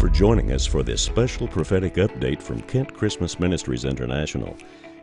for 0.00 0.08
joining 0.08 0.52
us 0.52 0.64
for 0.64 0.82
this 0.82 1.02
special 1.02 1.46
prophetic 1.46 1.96
update 1.96 2.40
from 2.40 2.58
Kent 2.62 2.94
Christmas 2.94 3.38
Ministries 3.38 3.84
International. 3.84 4.56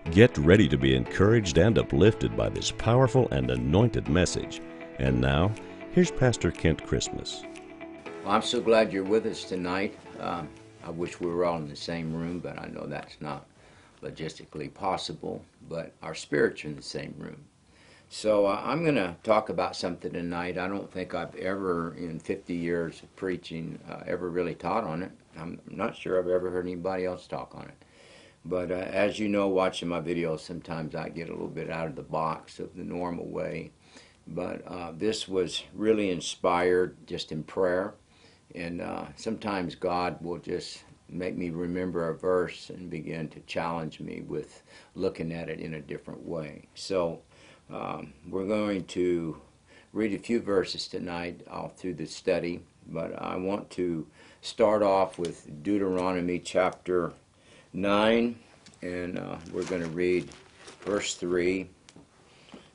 Get 0.09 0.35
ready 0.39 0.67
to 0.67 0.75
be 0.75 0.95
encouraged 0.95 1.59
and 1.59 1.77
uplifted 1.77 2.35
by 2.35 2.49
this 2.49 2.71
powerful 2.71 3.27
and 3.29 3.51
anointed 3.51 4.09
message. 4.09 4.59
And 4.97 5.21
now, 5.21 5.53
here's 5.91 6.09
Pastor 6.09 6.49
Kent 6.49 6.83
Christmas. 6.83 7.43
Well, 8.23 8.33
I'm 8.33 8.41
so 8.41 8.59
glad 8.59 8.91
you're 8.91 9.03
with 9.03 9.27
us 9.27 9.43
tonight. 9.43 9.95
Um, 10.19 10.49
I 10.83 10.89
wish 10.89 11.19
we 11.19 11.27
were 11.27 11.45
all 11.45 11.57
in 11.57 11.69
the 11.69 11.75
same 11.75 12.11
room, 12.11 12.39
but 12.39 12.57
I 12.57 12.65
know 12.65 12.87
that's 12.87 13.21
not 13.21 13.45
logistically 14.01 14.73
possible. 14.73 15.45
But 15.69 15.91
our 16.01 16.15
spirits 16.15 16.65
are 16.65 16.69
in 16.69 16.75
the 16.75 16.81
same 16.81 17.13
room. 17.19 17.37
So 18.09 18.45
uh, 18.45 18.61
I'm 18.63 18.83
going 18.83 18.95
to 18.95 19.17
talk 19.23 19.49
about 19.49 19.75
something 19.75 20.13
tonight. 20.13 20.57
I 20.57 20.69
don't 20.69 20.89
think 20.89 21.13
I've 21.13 21.35
ever, 21.35 21.93
in 21.95 22.19
50 22.19 22.53
years 22.53 23.03
of 23.03 23.13
preaching, 23.17 23.79
uh, 23.89 23.99
ever 24.05 24.29
really 24.29 24.55
taught 24.55 24.85
on 24.85 25.03
it. 25.03 25.11
I'm 25.37 25.59
not 25.69 25.95
sure 25.95 26.17
I've 26.17 26.29
ever 26.29 26.49
heard 26.49 26.65
anybody 26.65 27.03
else 27.03 27.27
talk 27.27 27.53
on 27.53 27.65
it. 27.65 27.85
But 28.45 28.71
uh, 28.71 28.75
as 28.75 29.19
you 29.19 29.27
know, 29.27 29.49
watching 29.49 29.89
my 29.89 29.99
videos, 29.99 30.39
sometimes 30.39 30.95
I 30.95 31.09
get 31.09 31.27
a 31.27 31.33
little 31.33 31.49
bit 31.49 31.69
out 31.69 31.87
of 31.87 31.97
the 31.97 32.01
box 32.01 32.59
of 32.59 32.73
the 32.77 32.83
normal 32.83 33.27
way. 33.27 33.71
But 34.25 34.65
uh, 34.65 34.93
this 34.95 35.27
was 35.27 35.63
really 35.73 36.09
inspired 36.09 36.95
just 37.07 37.33
in 37.33 37.43
prayer. 37.43 37.95
And 38.55 38.79
uh, 38.81 39.07
sometimes 39.17 39.75
God 39.75 40.21
will 40.21 40.37
just 40.37 40.83
make 41.09 41.37
me 41.37 41.49
remember 41.49 42.09
a 42.09 42.17
verse 42.17 42.69
and 42.69 42.89
begin 42.89 43.27
to 43.29 43.41
challenge 43.41 43.99
me 43.99 44.21
with 44.21 44.63
looking 44.95 45.33
at 45.33 45.49
it 45.49 45.59
in 45.59 45.73
a 45.73 45.81
different 45.81 46.25
way. 46.25 46.67
So 46.73 47.21
um, 47.69 48.13
we're 48.29 48.47
going 48.47 48.85
to 48.85 49.41
read 49.93 50.13
a 50.13 50.19
few 50.19 50.39
verses 50.39 50.87
tonight 50.87 51.41
all 51.51 51.69
through 51.69 51.95
the 51.95 52.05
study, 52.05 52.61
but 52.87 53.19
I 53.21 53.35
want 53.35 53.69
to 53.71 54.07
start 54.41 54.83
off 54.83 55.19
with 55.19 55.63
Deuteronomy 55.63 56.39
chapter 56.39 57.11
9, 57.73 58.37
and 58.81 59.19
uh, 59.19 59.35
we're 59.51 59.65
going 59.65 59.81
to 59.81 59.89
read 59.89 60.29
verse 60.81 61.15
3. 61.15 61.67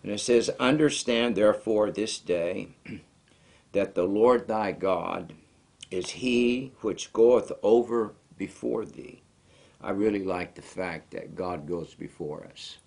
And 0.02 0.12
it 0.12 0.20
says, 0.20 0.50
Understand 0.60 1.36
therefore 1.36 1.90
this 1.90 2.18
day 2.18 2.68
that 3.72 3.94
the 3.94 4.04
Lord 4.04 4.46
thy 4.46 4.72
God 4.72 5.32
is 5.90 6.10
he 6.10 6.72
which 6.80 7.12
goeth 7.12 7.52
over 7.62 8.12
before 8.36 8.84
thee. 8.84 9.22
I 9.80 9.90
really 9.90 10.24
like 10.24 10.54
the 10.54 10.62
fact 10.62 11.12
that 11.12 11.34
God 11.34 11.66
goes 11.66 11.94
before 11.94 12.46
us. 12.52 12.78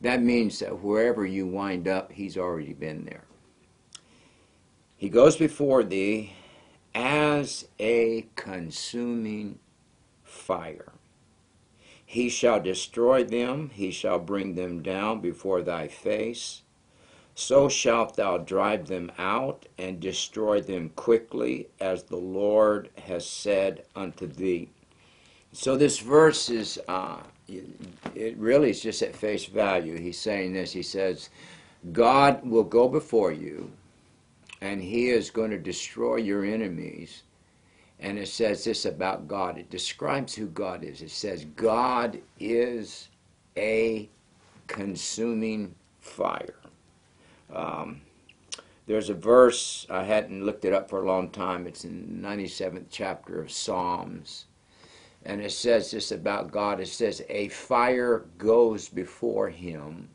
That 0.00 0.22
means 0.22 0.60
that 0.60 0.82
wherever 0.82 1.26
you 1.26 1.46
wind 1.46 1.88
up, 1.88 2.12
he's 2.12 2.36
already 2.36 2.72
been 2.72 3.04
there. 3.04 3.24
He 4.96 5.08
goes 5.08 5.36
before 5.36 5.82
thee 5.82 6.32
as 6.94 7.66
a 7.78 8.26
consuming 8.36 9.58
fire. 10.24 10.92
He 12.04 12.28
shall 12.28 12.60
destroy 12.60 13.24
them, 13.24 13.70
he 13.74 13.90
shall 13.90 14.18
bring 14.18 14.54
them 14.54 14.82
down 14.82 15.20
before 15.20 15.62
thy 15.62 15.88
face. 15.88 16.62
So 17.34 17.68
shalt 17.68 18.16
thou 18.16 18.38
drive 18.38 18.88
them 18.88 19.12
out 19.18 19.66
and 19.76 20.00
destroy 20.00 20.60
them 20.60 20.90
quickly, 20.96 21.68
as 21.78 22.04
the 22.04 22.16
Lord 22.16 22.88
has 23.04 23.24
said 23.26 23.84
unto 23.94 24.26
thee. 24.26 24.70
So 25.52 25.76
this 25.76 25.98
verse 25.98 26.50
is 26.50 26.80
uh, 26.88 27.18
it 27.48 28.36
really 28.36 28.70
is 28.70 28.80
just 28.80 29.02
at 29.02 29.16
face 29.16 29.46
value. 29.46 29.98
He's 29.98 30.18
saying 30.18 30.52
this. 30.52 30.72
He 30.72 30.82
says, 30.82 31.30
God 31.92 32.44
will 32.44 32.64
go 32.64 32.88
before 32.88 33.32
you, 33.32 33.70
and 34.60 34.82
He 34.82 35.08
is 35.08 35.30
going 35.30 35.50
to 35.50 35.58
destroy 35.58 36.16
your 36.16 36.44
enemies. 36.44 37.22
And 38.00 38.18
it 38.18 38.28
says 38.28 38.64
this 38.64 38.84
about 38.84 39.26
God. 39.26 39.58
It 39.58 39.70
describes 39.70 40.34
who 40.34 40.46
God 40.46 40.84
is. 40.84 41.02
It 41.02 41.10
says, 41.10 41.44
God 41.56 42.20
is 42.38 43.08
a 43.56 44.08
consuming 44.68 45.74
fire. 46.00 46.54
Um, 47.52 48.02
there's 48.86 49.10
a 49.10 49.14
verse, 49.14 49.86
I 49.90 50.04
hadn't 50.04 50.46
looked 50.46 50.64
it 50.64 50.72
up 50.72 50.88
for 50.88 51.02
a 51.02 51.06
long 51.06 51.30
time. 51.30 51.66
It's 51.66 51.84
in 51.84 52.22
the 52.22 52.28
97th 52.28 52.86
chapter 52.90 53.40
of 53.40 53.50
Psalms 53.50 54.46
and 55.28 55.42
it 55.42 55.52
says 55.52 55.90
this 55.90 56.10
about 56.10 56.50
God. 56.50 56.80
It 56.80 56.88
says, 56.88 57.22
A 57.28 57.48
fire 57.48 58.24
goes 58.38 58.88
before 58.88 59.50
him 59.50 60.08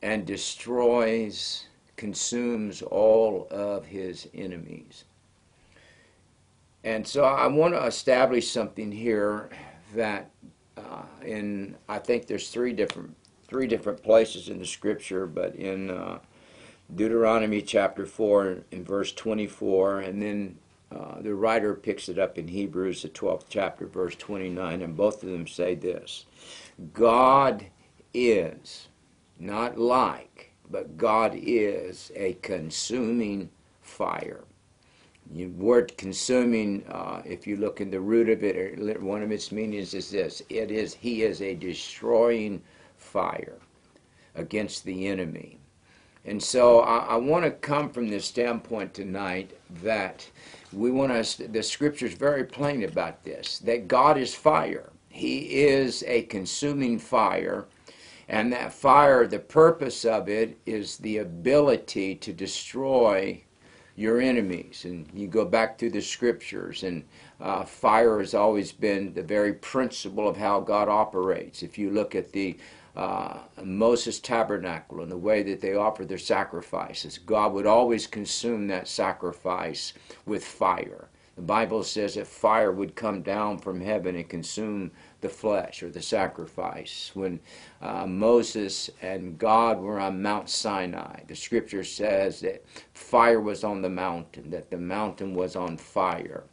and 0.00 0.26
destroys, 0.26 1.66
consumes 1.96 2.80
all 2.80 3.46
of 3.50 3.84
his 3.84 4.26
enemies. 4.34 5.04
And 6.84 7.06
so 7.06 7.24
I 7.24 7.46
want 7.48 7.74
to 7.74 7.84
establish 7.84 8.50
something 8.50 8.90
here 8.90 9.50
that 9.94 10.30
uh, 10.78 11.02
in, 11.22 11.76
I 11.86 11.98
think 11.98 12.26
there's 12.26 12.48
three 12.48 12.72
different, 12.72 13.14
three 13.46 13.66
different 13.66 14.02
places 14.02 14.48
in 14.48 14.58
the 14.58 14.66
scripture, 14.66 15.26
but 15.26 15.54
in 15.54 15.90
uh, 15.90 16.18
Deuteronomy 16.94 17.60
chapter 17.60 18.06
4 18.06 18.64
and 18.72 18.86
verse 18.86 19.12
24, 19.12 20.00
and 20.00 20.20
then 20.20 20.58
uh, 20.94 21.20
the 21.20 21.34
writer 21.34 21.74
picks 21.74 22.08
it 22.08 22.18
up 22.18 22.38
in 22.38 22.46
Hebrews, 22.48 23.02
the 23.02 23.08
12th 23.08 23.46
chapter, 23.48 23.86
verse 23.86 24.14
29, 24.14 24.82
and 24.82 24.96
both 24.96 25.22
of 25.22 25.30
them 25.30 25.46
say 25.46 25.74
this 25.74 26.26
God 26.92 27.66
is, 28.12 28.88
not 29.38 29.76
like, 29.76 30.52
but 30.70 30.96
God 30.96 31.32
is 31.34 32.12
a 32.14 32.34
consuming 32.34 33.50
fire. 33.82 34.44
The 35.32 35.46
word 35.46 35.96
consuming, 35.96 36.84
uh, 36.88 37.22
if 37.24 37.46
you 37.46 37.56
look 37.56 37.80
in 37.80 37.90
the 37.90 38.00
root 38.00 38.28
of 38.28 38.44
it, 38.44 39.02
one 39.02 39.22
of 39.22 39.32
its 39.32 39.50
meanings 39.50 39.94
is 39.94 40.10
this 40.10 40.42
it 40.48 40.70
is, 40.70 40.94
He 40.94 41.22
is 41.22 41.42
a 41.42 41.54
destroying 41.54 42.62
fire 42.96 43.58
against 44.34 44.84
the 44.84 45.06
enemy. 45.08 45.58
And 46.26 46.42
so 46.42 46.80
I, 46.80 46.98
I 46.98 47.16
want 47.16 47.44
to 47.44 47.50
come 47.50 47.90
from 47.90 48.08
this 48.08 48.24
standpoint 48.24 48.94
tonight 48.94 49.58
that 49.82 50.26
we 50.74 50.90
want 50.90 51.24
to, 51.24 51.48
the 51.48 51.62
scripture 51.62 52.06
is 52.06 52.14
very 52.14 52.44
plain 52.44 52.84
about 52.84 53.24
this 53.24 53.58
that 53.60 53.88
God 53.88 54.18
is 54.18 54.34
fire. 54.34 54.90
He 55.08 55.62
is 55.62 56.02
a 56.06 56.22
consuming 56.22 56.98
fire. 56.98 57.66
And 58.28 58.52
that 58.52 58.72
fire, 58.72 59.26
the 59.26 59.38
purpose 59.38 60.04
of 60.04 60.28
it 60.28 60.58
is 60.64 60.96
the 60.96 61.18
ability 61.18 62.14
to 62.16 62.32
destroy 62.32 63.42
your 63.96 64.20
enemies. 64.20 64.84
And 64.84 65.08
you 65.12 65.28
go 65.28 65.44
back 65.44 65.78
through 65.78 65.90
the 65.90 66.00
scriptures, 66.00 66.82
and 66.82 67.04
uh, 67.40 67.64
fire 67.64 68.18
has 68.18 68.34
always 68.34 68.72
been 68.72 69.12
the 69.14 69.22
very 69.22 69.52
principle 69.52 70.28
of 70.28 70.36
how 70.36 70.60
God 70.60 70.88
operates. 70.88 71.62
If 71.62 71.78
you 71.78 71.90
look 71.90 72.14
at 72.14 72.32
the 72.32 72.56
uh, 72.96 73.38
Moses' 73.62 74.20
tabernacle 74.20 75.00
and 75.00 75.10
the 75.10 75.16
way 75.16 75.42
that 75.42 75.60
they 75.60 75.74
offered 75.74 76.08
their 76.08 76.18
sacrifices. 76.18 77.18
God 77.18 77.52
would 77.52 77.66
always 77.66 78.06
consume 78.06 78.68
that 78.68 78.88
sacrifice 78.88 79.94
with 80.26 80.44
fire. 80.44 81.08
The 81.36 81.42
Bible 81.42 81.82
says 81.82 82.14
that 82.14 82.28
fire 82.28 82.70
would 82.70 82.94
come 82.94 83.22
down 83.22 83.58
from 83.58 83.80
heaven 83.80 84.14
and 84.14 84.28
consume 84.28 84.92
the 85.20 85.28
flesh 85.28 85.82
or 85.82 85.90
the 85.90 86.00
sacrifice. 86.00 87.10
When 87.14 87.40
uh, 87.82 88.06
Moses 88.06 88.88
and 89.02 89.36
God 89.36 89.80
were 89.80 89.98
on 89.98 90.22
Mount 90.22 90.48
Sinai, 90.48 91.22
the 91.26 91.34
scripture 91.34 91.82
says 91.82 92.40
that 92.40 92.64
fire 92.92 93.40
was 93.40 93.64
on 93.64 93.82
the 93.82 93.90
mountain, 93.90 94.50
that 94.50 94.70
the 94.70 94.78
mountain 94.78 95.34
was 95.34 95.56
on 95.56 95.76
fire. 95.76 96.44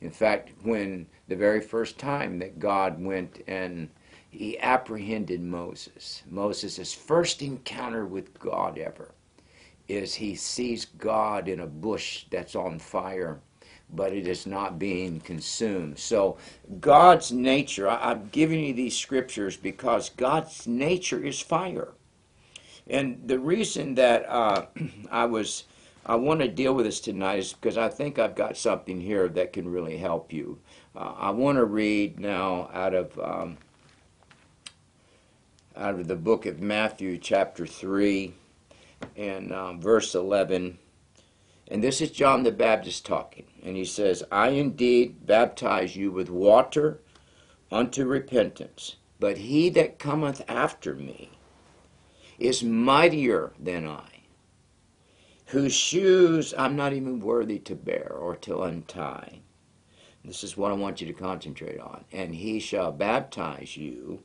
In 0.00 0.10
fact, 0.12 0.52
when 0.62 1.06
the 1.26 1.34
very 1.34 1.60
first 1.60 1.98
time 1.98 2.38
that 2.38 2.60
God 2.60 3.02
went 3.02 3.42
and 3.48 3.88
he 4.30 4.58
apprehended 4.58 5.40
Moses. 5.40 6.22
Moses' 6.28 6.92
first 6.92 7.40
encounter 7.42 8.04
with 8.04 8.38
God 8.38 8.78
ever 8.78 9.12
is 9.88 10.14
he 10.14 10.34
sees 10.34 10.84
God 10.84 11.48
in 11.48 11.60
a 11.60 11.66
bush 11.66 12.26
that's 12.30 12.54
on 12.54 12.78
fire, 12.78 13.40
but 13.90 14.12
it 14.12 14.28
is 14.28 14.46
not 14.46 14.78
being 14.78 15.18
consumed. 15.20 15.98
So, 15.98 16.36
God's 16.78 17.32
nature, 17.32 17.88
I'm 17.88 18.28
giving 18.30 18.62
you 18.62 18.74
these 18.74 18.96
scriptures 18.96 19.56
because 19.56 20.10
God's 20.10 20.66
nature 20.66 21.24
is 21.24 21.40
fire. 21.40 21.94
And 22.86 23.26
the 23.26 23.38
reason 23.38 23.94
that 23.94 24.28
uh, 24.28 24.66
I 25.10 25.24
was, 25.24 25.64
I 26.04 26.16
want 26.16 26.40
to 26.40 26.48
deal 26.48 26.74
with 26.74 26.84
this 26.84 27.00
tonight 27.00 27.38
is 27.38 27.54
because 27.54 27.78
I 27.78 27.88
think 27.88 28.18
I've 28.18 28.34
got 28.34 28.58
something 28.58 29.00
here 29.00 29.26
that 29.28 29.54
can 29.54 29.70
really 29.70 29.96
help 29.96 30.34
you. 30.34 30.58
Uh, 30.94 31.14
I 31.16 31.30
want 31.30 31.56
to 31.56 31.64
read 31.64 32.20
now 32.20 32.68
out 32.74 32.92
of. 32.94 33.18
Um, 33.18 33.56
out 35.78 35.94
of 35.94 36.08
the 36.08 36.16
book 36.16 36.44
of 36.44 36.60
Matthew, 36.60 37.18
chapter 37.18 37.64
3, 37.64 38.34
and 39.16 39.52
um, 39.52 39.80
verse 39.80 40.14
11. 40.14 40.76
And 41.68 41.84
this 41.84 42.00
is 42.00 42.10
John 42.10 42.42
the 42.42 42.50
Baptist 42.50 43.06
talking. 43.06 43.44
And 43.62 43.76
he 43.76 43.84
says, 43.84 44.24
I 44.32 44.48
indeed 44.48 45.24
baptize 45.26 45.94
you 45.94 46.10
with 46.10 46.30
water 46.30 47.00
unto 47.70 48.04
repentance, 48.04 48.96
but 49.20 49.38
he 49.38 49.68
that 49.70 50.00
cometh 50.00 50.42
after 50.48 50.94
me 50.94 51.30
is 52.38 52.64
mightier 52.64 53.52
than 53.58 53.86
I, 53.86 54.22
whose 55.46 55.74
shoes 55.74 56.54
I'm 56.58 56.74
not 56.74 56.92
even 56.92 57.20
worthy 57.20 57.58
to 57.60 57.76
bear 57.76 58.12
or 58.12 58.34
to 58.36 58.62
untie. 58.62 59.40
This 60.24 60.42
is 60.42 60.56
what 60.56 60.72
I 60.72 60.74
want 60.74 61.00
you 61.00 61.06
to 61.06 61.12
concentrate 61.12 61.78
on. 61.78 62.04
And 62.12 62.34
he 62.34 62.58
shall 62.58 62.90
baptize 62.90 63.76
you 63.76 64.22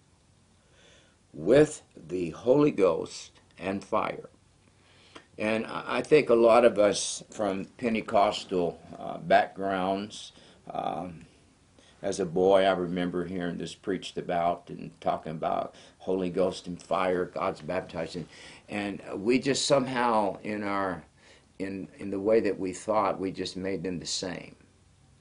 with 1.34 1.82
the 1.96 2.30
Holy 2.32 2.72
Ghost 2.72 3.32
and 3.58 3.84
fire. 3.84 4.30
And 5.38 5.66
I 5.66 6.02
think 6.02 6.30
a 6.30 6.36
lot 6.36 6.64
of 6.64 6.78
us 6.78 7.24
from 7.32 7.66
Pentecostal 7.78 8.80
uh, 9.00 9.18
backgrounds, 9.18 10.32
um, 10.72 11.26
as 12.04 12.20
a 12.20 12.26
boy, 12.26 12.66
I 12.66 12.72
remember 12.74 13.26
hearing 13.26 13.58
this 13.58 13.74
preached 13.74 14.18
about 14.18 14.66
and 14.70 14.92
talking 15.02 15.32
about 15.32 15.74
Holy 16.00 16.30
Ghost 16.30 16.68
and 16.68 16.82
fire, 16.82 17.26
God's 17.26 17.62
baptizing, 17.62 18.28
and 18.70 19.02
we 19.16 19.40
just 19.40 19.66
somehow 19.66 20.38
in 20.44 20.64
our 20.64 21.04
in 21.60 21.88
in 21.98 22.12
the 22.12 22.20
way 22.20 22.42
that 22.42 22.60
we 22.60 22.74
thought, 22.74 23.20
we 23.20 23.32
just 23.32 23.56
made 23.56 23.84
them 23.84 24.00
the 24.00 24.06
same, 24.06 24.56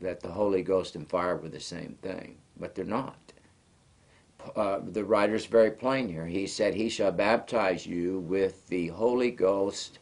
that 0.00 0.20
the 0.20 0.30
Holy 0.32 0.62
Ghost 0.62 0.96
and 0.96 1.08
fire 1.08 1.36
were 1.36 1.48
the 1.48 1.60
same 1.60 1.96
thing, 2.02 2.36
but 2.58 2.74
they're 2.74 2.84
not. 2.84 3.16
Uh, 4.56 4.80
the 4.84 5.04
writer's 5.04 5.46
very 5.46 5.70
plain 5.70 6.08
here. 6.08 6.26
He 6.26 6.46
said, 6.46 6.74
"He 6.74 6.88
shall 6.88 7.12
baptize 7.12 7.86
you 7.86 8.20
with 8.20 8.66
the 8.68 8.88
Holy 8.88 9.30
Ghost 9.30 9.98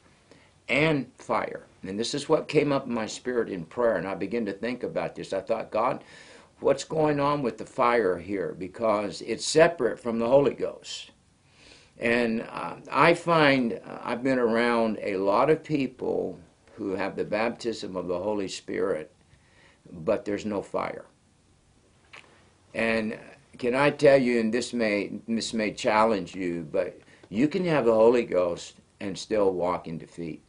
and 0.68 1.10
fire." 1.18 1.66
And 1.82 1.98
this 1.98 2.14
is 2.14 2.28
what 2.28 2.48
came 2.48 2.72
up 2.72 2.86
in 2.86 2.94
my 2.94 3.06
spirit 3.06 3.48
in 3.48 3.64
prayer, 3.64 3.96
and 3.96 4.06
I 4.06 4.14
began 4.14 4.44
to 4.46 4.52
think 4.52 4.82
about 4.82 5.14
this. 5.14 5.32
I 5.32 5.40
thought, 5.40 5.70
God 5.70 6.04
what's 6.60 6.84
going 6.84 7.18
on 7.18 7.42
with 7.42 7.58
the 7.58 7.66
fire 7.66 8.18
here 8.18 8.54
because 8.58 9.22
it's 9.22 9.44
separate 9.44 9.98
from 9.98 10.18
the 10.18 10.28
Holy 10.28 10.54
Ghost. 10.54 11.10
And 11.98 12.42
uh, 12.42 12.76
I 12.90 13.14
find 13.14 13.74
uh, 13.84 13.98
I've 14.02 14.22
been 14.22 14.38
around 14.38 14.98
a 15.02 15.16
lot 15.16 15.50
of 15.50 15.64
people 15.64 16.38
who 16.74 16.92
have 16.92 17.16
the 17.16 17.24
baptism 17.24 17.96
of 17.96 18.08
the 18.08 18.18
Holy 18.18 18.48
Spirit, 18.48 19.12
but 19.90 20.24
there's 20.24 20.46
no 20.46 20.62
fire. 20.62 21.04
And 22.72 23.18
can 23.60 23.74
I 23.74 23.90
tell 23.90 24.16
you, 24.16 24.40
and 24.40 24.52
this 24.52 24.72
may 24.72 25.12
this 25.28 25.52
may 25.52 25.72
challenge 25.72 26.34
you, 26.34 26.66
but 26.72 26.98
you 27.28 27.46
can 27.46 27.66
have 27.66 27.84
the 27.84 27.94
Holy 27.94 28.24
Ghost 28.24 28.76
and 29.00 29.16
still 29.16 29.52
walk 29.52 29.86
in 29.86 29.98
defeat. 29.98 30.42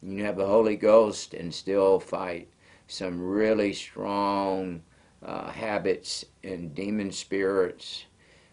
You 0.00 0.16
can 0.16 0.24
have 0.24 0.36
the 0.36 0.46
Holy 0.46 0.76
Ghost 0.76 1.34
and 1.34 1.52
still 1.52 1.98
fight 1.98 2.48
some 2.86 3.20
really 3.20 3.72
strong 3.72 4.82
uh, 5.24 5.50
habits 5.50 6.24
and 6.44 6.72
demon 6.72 7.10
spirits. 7.10 8.04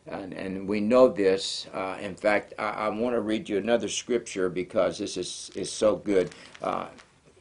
And, 0.08 0.34
and 0.34 0.68
we 0.68 0.80
know 0.80 1.08
this. 1.08 1.68
Uh, 1.72 1.98
in 2.02 2.16
fact, 2.16 2.56
I, 2.58 2.70
I 2.70 2.90
want 2.90 3.16
to 3.16 3.22
read 3.22 3.48
you 3.48 3.58
another 3.58 3.90
scripture 3.90 4.50
because 4.50 4.98
this 4.98 5.18
is, 5.18 5.52
is 5.56 5.72
so 5.72 5.98
good. 5.98 6.31
Uh, 6.64 6.88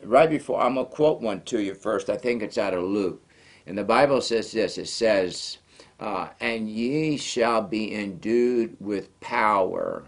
right 0.02 0.28
before, 0.28 0.60
I'm 0.60 0.74
going 0.74 0.86
to 0.86 0.92
quote 0.92 1.22
one 1.22 1.40
to 1.42 1.62
you 1.62 1.74
first. 1.74 2.10
I 2.10 2.16
think 2.18 2.42
it's 2.42 2.58
out 2.58 2.74
of 2.74 2.84
Luke. 2.84 3.22
And 3.66 3.76
the 3.76 3.84
Bible 3.84 4.20
says 4.20 4.52
this 4.52 4.76
it 4.76 4.88
says, 4.88 5.58
uh, 5.98 6.28
And 6.40 6.68
ye 6.68 7.16
shall 7.16 7.62
be 7.62 7.94
endued 7.94 8.76
with 8.80 9.18
power. 9.20 10.04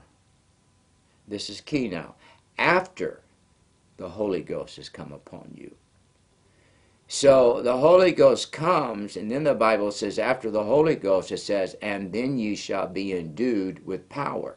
This 1.27 1.49
is 1.51 1.61
key 1.61 1.89
now. 1.89 2.15
After 2.59 3.21
the 3.97 4.09
Holy 4.09 4.43
Ghost 4.43 4.77
has 4.77 4.89
come 4.89 5.13
upon 5.13 5.53
you. 5.55 5.75
So 7.07 7.61
the 7.61 7.77
Holy 7.77 8.13
Ghost 8.13 8.53
comes, 8.53 9.17
and 9.17 9.31
then 9.31 9.43
the 9.43 9.55
Bible 9.55 9.91
says, 9.91 10.19
after 10.19 10.49
the 10.49 10.63
Holy 10.63 10.95
Ghost, 10.95 11.33
it 11.33 11.39
says, 11.39 11.75
and 11.83 12.13
then 12.13 12.39
ye 12.39 12.55
shall 12.55 12.87
be 12.87 13.13
endued 13.13 13.85
with 13.85 14.09
power. 14.09 14.57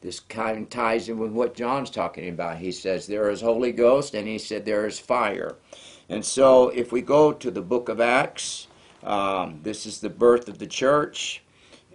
This 0.00 0.18
kind 0.18 0.62
of 0.62 0.70
ties 0.70 1.08
in 1.08 1.18
with 1.18 1.32
what 1.32 1.54
John's 1.54 1.90
talking 1.90 2.28
about. 2.28 2.58
He 2.58 2.72
says, 2.72 3.06
there 3.06 3.30
is 3.30 3.42
Holy 3.42 3.70
Ghost, 3.70 4.14
and 4.14 4.26
he 4.26 4.38
said, 4.38 4.64
there 4.64 4.86
is 4.86 4.98
fire. 4.98 5.56
And 6.08 6.24
so 6.24 6.70
if 6.70 6.90
we 6.90 7.02
go 7.02 7.32
to 7.32 7.50
the 7.50 7.62
book 7.62 7.88
of 7.88 8.00
Acts, 8.00 8.66
um, 9.04 9.60
this 9.62 9.86
is 9.86 10.00
the 10.00 10.10
birth 10.10 10.48
of 10.48 10.58
the 10.58 10.66
church. 10.66 11.42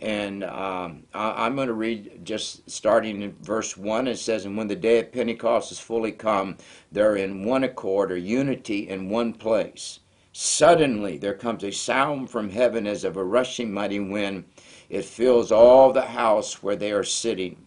And 0.01 0.45
um, 0.45 1.03
I, 1.13 1.45
am 1.45 1.55
going 1.55 1.67
to 1.67 1.73
read 1.73 2.21
just 2.23 2.69
starting 2.69 3.21
in 3.21 3.35
verse 3.41 3.75
1. 3.75 4.07
It 4.07 4.17
says, 4.17 4.45
And 4.45 4.55
when 4.55 4.67
the 4.67 4.75
day 4.75 4.99
of 4.99 5.11
Pentecost 5.11 5.73
is 5.73 5.79
fully 5.79 6.13
come, 6.13 6.55
they're 6.91 7.17
in 7.17 7.43
one 7.43 7.65
accord 7.65 8.11
or 8.11 8.17
unity 8.17 8.87
in 8.87 9.09
one 9.09 9.33
place. 9.33 9.99
Suddenly 10.31 11.17
there 11.17 11.33
comes 11.33 11.65
a 11.65 11.71
sound 11.71 12.29
from 12.29 12.49
heaven 12.49 12.87
as 12.87 13.03
of 13.03 13.17
a 13.17 13.23
rushing 13.23 13.73
mighty 13.73 13.99
wind. 13.99 14.45
It 14.89 15.03
fills 15.03 15.51
all 15.51 15.91
the 15.91 16.01
house 16.01 16.63
where 16.63 16.77
they 16.77 16.93
are 16.93 17.03
sitting. 17.03 17.65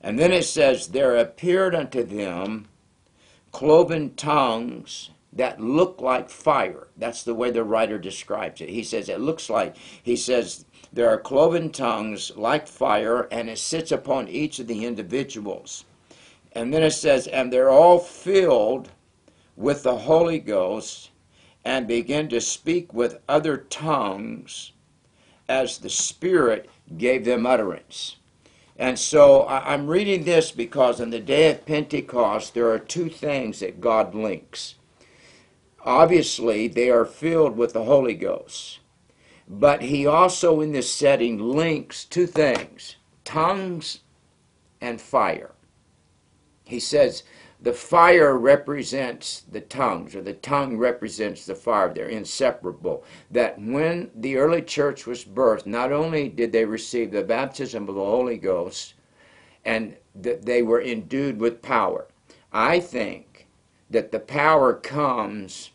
And 0.00 0.18
then 0.18 0.32
it 0.32 0.44
says, 0.44 0.88
There 0.88 1.16
appeared 1.16 1.76
unto 1.76 2.02
them 2.02 2.66
cloven 3.52 4.14
tongues 4.16 5.10
that 5.32 5.60
look 5.60 6.00
like 6.00 6.28
fire. 6.28 6.88
That's 6.96 7.22
the 7.22 7.34
way 7.34 7.50
the 7.50 7.64
writer 7.64 7.98
describes 7.98 8.60
it. 8.60 8.68
He 8.68 8.82
says, 8.84 9.08
It 9.08 9.20
looks 9.20 9.48
like, 9.48 9.76
he 10.02 10.16
says, 10.16 10.64
there 10.92 11.08
are 11.08 11.18
cloven 11.18 11.70
tongues 11.70 12.32
like 12.36 12.68
fire, 12.68 13.26
and 13.30 13.48
it 13.48 13.58
sits 13.58 13.92
upon 13.92 14.28
each 14.28 14.58
of 14.58 14.66
the 14.66 14.84
individuals. 14.84 15.86
And 16.54 16.72
then 16.72 16.82
it 16.82 16.90
says, 16.90 17.26
and 17.26 17.50
they're 17.50 17.70
all 17.70 17.98
filled 17.98 18.90
with 19.56 19.82
the 19.82 19.96
Holy 19.96 20.38
Ghost 20.38 21.10
and 21.64 21.86
begin 21.86 22.28
to 22.28 22.40
speak 22.40 22.92
with 22.92 23.20
other 23.26 23.56
tongues 23.56 24.72
as 25.48 25.78
the 25.78 25.88
Spirit 25.88 26.68
gave 26.98 27.24
them 27.24 27.46
utterance. 27.46 28.16
And 28.76 28.98
so 28.98 29.46
I'm 29.46 29.86
reading 29.86 30.24
this 30.24 30.50
because 30.50 31.00
on 31.00 31.10
the 31.10 31.20
day 31.20 31.50
of 31.50 31.64
Pentecost, 31.64 32.52
there 32.52 32.70
are 32.70 32.78
two 32.78 33.08
things 33.08 33.60
that 33.60 33.80
God 33.80 34.14
links. 34.14 34.74
Obviously, 35.84 36.68
they 36.68 36.90
are 36.90 37.04
filled 37.04 37.56
with 37.56 37.72
the 37.72 37.84
Holy 37.84 38.14
Ghost. 38.14 38.78
But 39.48 39.82
he 39.82 40.06
also, 40.06 40.60
in 40.60 40.72
this 40.72 40.92
setting, 40.92 41.38
links 41.38 42.04
two 42.04 42.26
things 42.26 42.96
tongues 43.24 44.00
and 44.80 45.00
fire. 45.00 45.52
He 46.64 46.80
says 46.80 47.24
the 47.60 47.72
fire 47.72 48.38
represents 48.38 49.42
the 49.42 49.60
tongues, 49.60 50.16
or 50.16 50.22
the 50.22 50.32
tongue 50.32 50.78
represents 50.78 51.46
the 51.46 51.54
fire. 51.54 51.92
They're 51.92 52.08
inseparable. 52.08 53.04
That 53.30 53.60
when 53.60 54.10
the 54.14 54.36
early 54.36 54.62
church 54.62 55.06
was 55.06 55.24
birthed, 55.24 55.66
not 55.66 55.92
only 55.92 56.28
did 56.28 56.52
they 56.52 56.64
receive 56.64 57.10
the 57.10 57.22
baptism 57.22 57.88
of 57.88 57.94
the 57.94 58.00
Holy 58.04 58.38
Ghost, 58.38 58.94
and 59.64 59.96
that 60.14 60.44
they 60.44 60.62
were 60.62 60.80
endued 60.80 61.38
with 61.38 61.62
power. 61.62 62.06
I 62.52 62.80
think 62.80 63.46
that 63.90 64.10
the 64.10 64.20
power 64.20 64.74
comes 64.74 65.71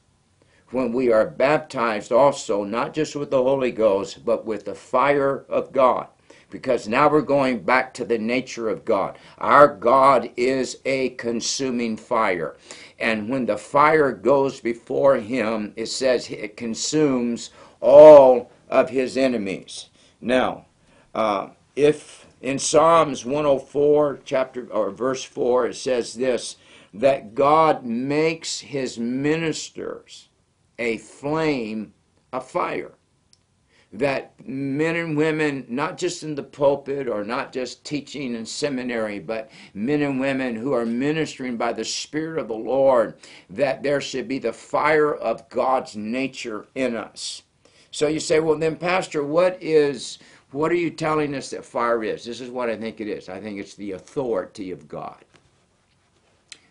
when 0.71 0.91
we 0.91 1.11
are 1.11 1.25
baptized 1.25 2.11
also, 2.11 2.63
not 2.63 2.93
just 2.93 3.15
with 3.15 3.31
the 3.31 3.41
Holy 3.41 3.71
Ghost, 3.71 4.25
but 4.25 4.45
with 4.45 4.65
the 4.65 4.75
fire 4.75 5.45
of 5.47 5.71
God. 5.71 6.07
Because 6.49 6.87
now 6.87 7.09
we're 7.09 7.21
going 7.21 7.63
back 7.63 7.93
to 7.95 8.05
the 8.05 8.17
nature 8.17 8.69
of 8.69 8.85
God. 8.85 9.17
Our 9.37 9.67
God 9.67 10.29
is 10.37 10.77
a 10.85 11.09
consuming 11.11 11.97
fire. 11.97 12.55
And 12.99 13.29
when 13.29 13.45
the 13.45 13.57
fire 13.57 14.11
goes 14.11 14.59
before 14.59 15.17
him, 15.17 15.73
it 15.75 15.87
says 15.87 16.29
it 16.29 16.57
consumes 16.57 17.49
all 17.81 18.49
of 18.69 18.89
his 18.89 19.17
enemies. 19.17 19.87
Now, 20.21 20.65
uh, 21.13 21.49
if 21.75 22.25
in 22.41 22.59
Psalms 22.59 23.25
104, 23.25 24.19
chapter 24.23 24.67
or 24.71 24.91
verse 24.91 25.23
4, 25.23 25.67
it 25.67 25.75
says 25.75 26.13
this 26.13 26.57
that 26.93 27.35
God 27.35 27.85
makes 27.85 28.61
his 28.61 28.97
ministers 28.97 30.26
a 30.79 30.97
flame 30.97 31.93
of 32.31 32.47
fire. 32.47 32.91
That 33.93 34.33
men 34.45 34.97
and 34.97 35.15
women, 35.15 35.65
not 35.69 35.97
just 35.97 36.21
in 36.21 36.35
the 36.35 36.43
pulpit 36.43 37.07
or 37.07 37.23
not 37.23 37.53
just 37.53 37.85
teaching 37.85 38.35
in 38.35 38.45
seminary, 38.45 39.19
but 39.19 39.49
men 39.73 40.01
and 40.01 40.19
women 40.19 40.55
who 40.55 40.73
are 40.73 40.85
ministering 40.85 41.55
by 41.55 41.71
the 41.71 41.85
Spirit 41.85 42.39
of 42.39 42.49
the 42.49 42.53
Lord, 42.53 43.15
that 43.49 43.83
there 43.83 44.01
should 44.01 44.27
be 44.27 44.39
the 44.39 44.51
fire 44.51 45.13
of 45.13 45.47
God's 45.49 45.95
nature 45.95 46.67
in 46.75 46.95
us. 46.95 47.43
So 47.91 48.07
you 48.07 48.19
say, 48.19 48.41
well, 48.41 48.59
then, 48.59 48.75
Pastor, 48.75 49.23
what 49.23 49.57
is 49.61 50.19
what 50.51 50.71
are 50.71 50.75
you 50.75 50.89
telling 50.89 51.35
us 51.35 51.49
that 51.49 51.65
fire 51.65 52.03
is? 52.03 52.23
This 52.23 52.39
is 52.39 52.49
what 52.49 52.69
I 52.69 52.77
think 52.77 53.01
it 53.01 53.07
is. 53.07 53.27
I 53.27 53.39
think 53.39 53.59
it's 53.59 53.75
the 53.75 53.91
authority 53.91 54.71
of 54.71 54.87
God 54.87 55.25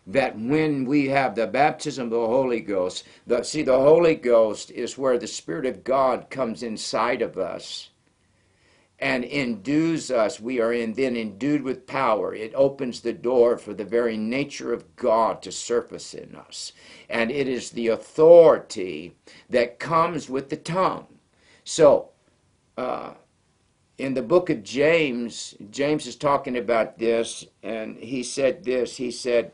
that 0.07 0.39
when 0.39 0.85
we 0.85 1.09
have 1.09 1.35
the 1.35 1.45
baptism 1.45 2.05
of 2.05 2.11
the 2.11 2.17
Holy 2.17 2.61
Ghost, 2.61 3.03
the, 3.27 3.43
see, 3.43 3.61
the 3.61 3.77
Holy 3.77 4.15
Ghost 4.15 4.71
is 4.71 4.97
where 4.97 5.17
the 5.17 5.27
Spirit 5.27 5.65
of 5.65 5.83
God 5.83 6.29
comes 6.29 6.63
inside 6.63 7.21
of 7.21 7.37
us 7.37 7.89
and 8.99 9.25
endues 9.25 10.09
us. 10.09 10.39
We 10.39 10.59
are 10.61 10.73
in, 10.73 10.93
then 10.93 11.15
endued 11.17 11.61
with 11.61 11.85
power. 11.85 12.33
It 12.33 12.53
opens 12.55 13.01
the 13.01 13.13
door 13.13 13.57
for 13.57 13.73
the 13.73 13.83
very 13.83 14.17
nature 14.17 14.73
of 14.73 14.95
God 14.95 15.41
to 15.43 15.51
surface 15.51 16.13
in 16.13 16.35
us. 16.35 16.71
And 17.09 17.29
it 17.29 17.47
is 17.47 17.69
the 17.69 17.89
authority 17.89 19.13
that 19.49 19.77
comes 19.77 20.29
with 20.29 20.49
the 20.49 20.57
tongue. 20.57 21.05
So, 21.63 22.09
uh, 22.77 23.13
in 23.97 24.13
the 24.13 24.21
book 24.21 24.49
of 24.49 24.63
James, 24.63 25.55
James 25.69 26.05
is 26.05 26.15
talking 26.15 26.57
about 26.57 26.97
this, 26.97 27.45
and 27.63 27.97
he 27.97 28.23
said 28.23 28.63
this. 28.63 28.95
He 28.97 29.11
said, 29.11 29.51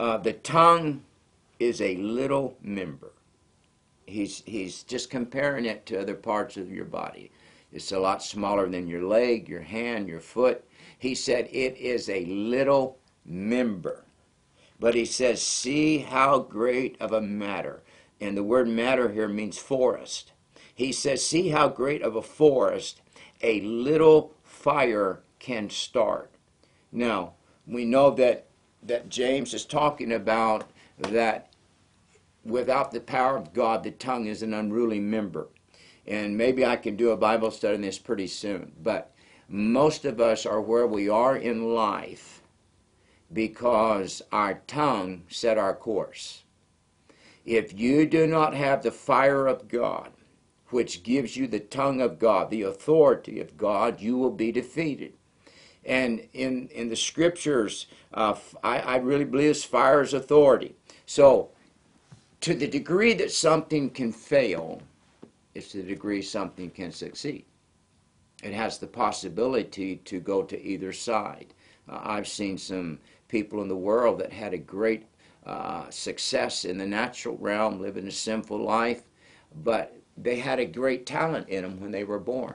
uh, 0.00 0.16
the 0.16 0.32
tongue 0.32 1.02
is 1.58 1.80
a 1.82 1.96
little 1.96 2.56
member. 2.62 3.12
he's 4.10 4.42
he's 4.46 4.82
just 4.82 5.10
comparing 5.10 5.64
it 5.64 5.86
to 5.86 6.00
other 6.00 6.14
parts 6.14 6.56
of 6.56 6.70
your 6.70 6.84
body. 6.84 7.30
It's 7.72 7.92
a 7.92 8.00
lot 8.00 8.22
smaller 8.22 8.68
than 8.68 8.88
your 8.88 9.04
leg, 9.04 9.48
your 9.48 9.62
hand, 9.62 10.08
your 10.08 10.20
foot. 10.20 10.64
He 10.98 11.14
said 11.14 11.48
it 11.52 11.76
is 11.76 12.08
a 12.08 12.24
little 12.24 12.98
member. 13.24 14.04
But 14.80 14.94
he 14.94 15.04
says, 15.04 15.40
see 15.42 15.98
how 15.98 16.40
great 16.40 16.96
of 17.00 17.12
a 17.12 17.20
matter. 17.20 17.82
And 18.20 18.36
the 18.36 18.42
word 18.42 18.66
matter 18.66 19.12
here 19.12 19.28
means 19.28 19.58
forest. 19.58 20.32
He 20.74 20.90
says, 20.90 21.24
see 21.24 21.48
how 21.48 21.68
great 21.68 22.02
of 22.02 22.16
a 22.16 22.22
forest 22.22 23.02
a 23.42 23.60
little 23.60 24.34
fire 24.42 25.20
can 25.38 25.70
start. 25.70 26.30
Now, 26.90 27.34
we 27.66 27.84
know 27.84 28.10
that 28.12 28.46
that 28.82 29.08
James 29.08 29.54
is 29.54 29.64
talking 29.64 30.12
about 30.12 30.70
that 30.98 31.48
without 32.44 32.92
the 32.92 33.00
power 33.00 33.36
of 33.36 33.52
God, 33.52 33.82
the 33.82 33.90
tongue 33.90 34.26
is 34.26 34.42
an 34.42 34.54
unruly 34.54 35.00
member. 35.00 35.48
And 36.06 36.36
maybe 36.36 36.64
I 36.64 36.76
can 36.76 36.96
do 36.96 37.10
a 37.10 37.16
Bible 37.16 37.50
study 37.50 37.74
on 37.74 37.82
this 37.82 37.98
pretty 37.98 38.26
soon. 38.26 38.72
But 38.82 39.12
most 39.48 40.04
of 40.04 40.20
us 40.20 40.46
are 40.46 40.60
where 40.60 40.86
we 40.86 41.08
are 41.08 41.36
in 41.36 41.74
life 41.74 42.42
because 43.32 44.22
our 44.32 44.54
tongue 44.66 45.22
set 45.28 45.58
our 45.58 45.74
course. 45.74 46.42
If 47.44 47.78
you 47.78 48.06
do 48.06 48.26
not 48.26 48.54
have 48.54 48.82
the 48.82 48.90
fire 48.90 49.46
of 49.46 49.68
God, 49.68 50.10
which 50.68 51.02
gives 51.02 51.36
you 51.36 51.46
the 51.46 51.60
tongue 51.60 52.00
of 52.00 52.18
God, 52.18 52.50
the 52.50 52.62
authority 52.62 53.40
of 53.40 53.56
God, 53.56 54.00
you 54.00 54.16
will 54.16 54.30
be 54.30 54.52
defeated. 54.52 55.14
And 55.84 56.26
in, 56.32 56.68
in 56.68 56.88
the 56.88 56.96
scriptures, 56.96 57.86
uh, 58.12 58.36
I, 58.62 58.78
I 58.80 58.96
really 58.96 59.24
believe 59.24 59.56
fire 59.58 60.02
is 60.02 60.14
authority. 60.14 60.74
So, 61.06 61.50
to 62.42 62.54
the 62.54 62.66
degree 62.66 63.14
that 63.14 63.30
something 63.30 63.90
can 63.90 64.12
fail, 64.12 64.80
is 65.54 65.72
the 65.72 65.82
degree 65.82 66.22
something 66.22 66.70
can 66.70 66.92
succeed. 66.92 67.44
It 68.42 68.52
has 68.52 68.78
the 68.78 68.86
possibility 68.86 69.96
to 69.96 70.20
go 70.20 70.42
to 70.42 70.62
either 70.62 70.92
side. 70.92 71.52
Uh, 71.88 72.00
I've 72.02 72.28
seen 72.28 72.56
some 72.56 72.98
people 73.28 73.62
in 73.62 73.68
the 73.68 73.76
world 73.76 74.18
that 74.20 74.32
had 74.32 74.54
a 74.54 74.58
great 74.58 75.06
uh, 75.44 75.88
success 75.90 76.64
in 76.64 76.78
the 76.78 76.86
natural 76.86 77.36
realm, 77.38 77.80
living 77.80 78.06
a 78.06 78.10
sinful 78.10 78.58
life, 78.58 79.02
but 79.64 79.96
they 80.16 80.36
had 80.36 80.58
a 80.58 80.66
great 80.66 81.06
talent 81.06 81.48
in 81.48 81.62
them 81.62 81.80
when 81.80 81.90
they 81.90 82.04
were 82.04 82.18
born. 82.18 82.54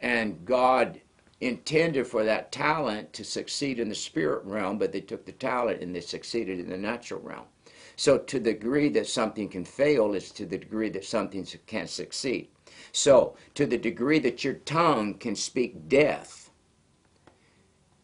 And 0.00 0.44
God 0.44 1.00
intended 1.40 2.06
for 2.06 2.24
that 2.24 2.52
talent 2.52 3.12
to 3.14 3.24
succeed 3.24 3.78
in 3.78 3.88
the 3.88 3.94
spirit 3.94 4.44
realm, 4.44 4.78
but 4.78 4.92
they 4.92 5.00
took 5.00 5.24
the 5.24 5.32
talent 5.32 5.82
and 5.82 5.94
they 5.94 6.00
succeeded 6.00 6.60
in 6.60 6.68
the 6.68 6.76
natural 6.76 7.20
realm. 7.20 7.46
So, 7.96 8.18
to 8.18 8.38
the 8.38 8.52
degree 8.52 8.88
that 8.90 9.06
something 9.06 9.48
can 9.48 9.64
fail 9.64 10.14
is 10.14 10.30
to 10.32 10.46
the 10.46 10.58
degree 10.58 10.88
that 10.90 11.04
something 11.04 11.46
can 11.66 11.86
succeed. 11.86 12.48
So, 12.92 13.36
to 13.54 13.66
the 13.66 13.78
degree 13.78 14.18
that 14.20 14.42
your 14.42 14.54
tongue 14.54 15.14
can 15.14 15.36
speak 15.36 15.88
death 15.88 16.50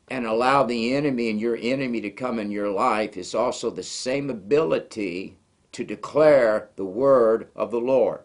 and 0.09 0.27
allow 0.27 0.63
the 0.63 0.95
enemy 0.95 1.31
and 1.31 1.41
your 1.41 1.57
enemy 1.57 2.01
to 2.03 2.11
come 2.11 2.39
in 2.39 2.51
your 2.51 2.71
life 2.71 3.17
is 3.17 3.35
also 3.35 3.71
the 3.71 3.83
same 3.83 4.31
ability 4.31 5.37
to 5.73 5.85
declare 5.85 6.69
the 6.77 6.85
word 6.85 7.49
of 7.57 7.71
the 7.71 7.81
Lord. 7.81 8.21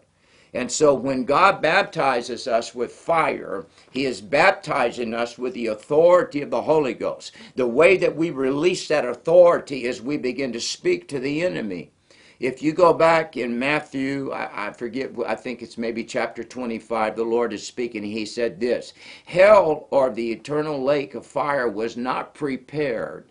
And 0.54 0.70
so 0.70 0.94
when 0.94 1.24
God 1.24 1.62
baptizes 1.62 2.46
us 2.46 2.74
with 2.74 2.92
fire, 2.92 3.66
He 3.90 4.04
is 4.04 4.20
baptizing 4.20 5.14
us 5.14 5.38
with 5.38 5.54
the 5.54 5.68
authority 5.68 6.42
of 6.42 6.50
the 6.50 6.62
Holy 6.62 6.94
Ghost. 6.94 7.32
The 7.56 7.66
way 7.66 7.96
that 7.96 8.16
we 8.16 8.30
release 8.30 8.86
that 8.88 9.06
authority 9.06 9.84
is 9.84 10.02
we 10.02 10.18
begin 10.18 10.52
to 10.52 10.60
speak 10.60 11.08
to 11.08 11.18
the 11.18 11.42
enemy. 11.42 11.92
If 12.38 12.62
you 12.62 12.72
go 12.72 12.92
back 12.92 13.36
in 13.36 13.58
Matthew, 13.58 14.32
I, 14.32 14.68
I 14.68 14.72
forget, 14.72 15.12
I 15.26 15.36
think 15.36 15.62
it's 15.62 15.78
maybe 15.78 16.04
chapter 16.04 16.44
25, 16.44 17.16
the 17.16 17.24
Lord 17.24 17.52
is 17.52 17.66
speaking. 17.66 18.02
He 18.02 18.26
said 18.26 18.60
this 18.60 18.92
Hell 19.24 19.86
or 19.90 20.10
the 20.10 20.32
eternal 20.32 20.82
lake 20.82 21.14
of 21.14 21.24
fire 21.24 21.68
was 21.68 21.96
not 21.96 22.34
prepared 22.34 23.30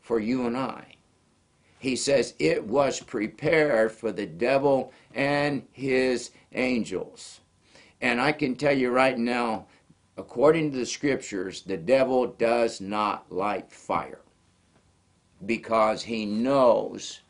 for 0.00 0.20
you 0.20 0.46
and 0.46 0.56
I 0.56 0.93
he 1.84 1.96
says 1.96 2.32
it 2.38 2.64
was 2.64 2.98
prepared 2.98 3.92
for 3.92 4.10
the 4.10 4.24
devil 4.24 4.90
and 5.14 5.62
his 5.70 6.30
angels. 6.54 7.40
And 8.00 8.18
I 8.18 8.32
can 8.32 8.56
tell 8.56 8.74
you 8.74 8.90
right 8.90 9.18
now, 9.18 9.66
according 10.16 10.72
to 10.72 10.78
the 10.78 10.86
scriptures, 10.86 11.60
the 11.60 11.76
devil 11.76 12.26
does 12.26 12.80
not 12.80 13.30
like 13.30 13.70
fire 13.70 14.22
because 15.44 16.02
he 16.02 16.24
knows 16.24 17.20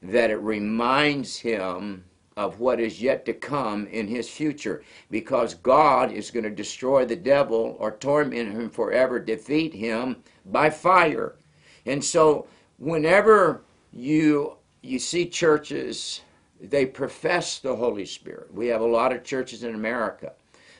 that 0.00 0.30
it 0.30 0.40
reminds 0.40 1.36
him 1.36 2.02
of 2.34 2.60
what 2.60 2.80
is 2.80 3.02
yet 3.02 3.26
to 3.26 3.34
come 3.34 3.86
in 3.88 4.08
his 4.08 4.30
future 4.30 4.82
because 5.10 5.52
God 5.52 6.12
is 6.12 6.30
going 6.30 6.44
to 6.44 6.50
destroy 6.50 7.04
the 7.04 7.16
devil 7.16 7.76
or 7.78 7.90
torment 7.90 8.52
him 8.52 8.70
forever, 8.70 9.18
defeat 9.18 9.74
him 9.74 10.16
by 10.46 10.70
fire. 10.70 11.34
And 11.84 12.02
so, 12.02 12.46
whenever 12.78 13.64
you 13.98 14.56
you 14.82 14.98
see 14.98 15.26
churches 15.26 16.22
they 16.60 16.84
profess 16.86 17.58
the 17.60 17.76
Holy 17.76 18.04
Spirit. 18.04 18.52
We 18.52 18.66
have 18.66 18.80
a 18.80 18.86
lot 18.86 19.12
of 19.12 19.22
churches 19.22 19.62
in 19.62 19.74
America 19.74 20.32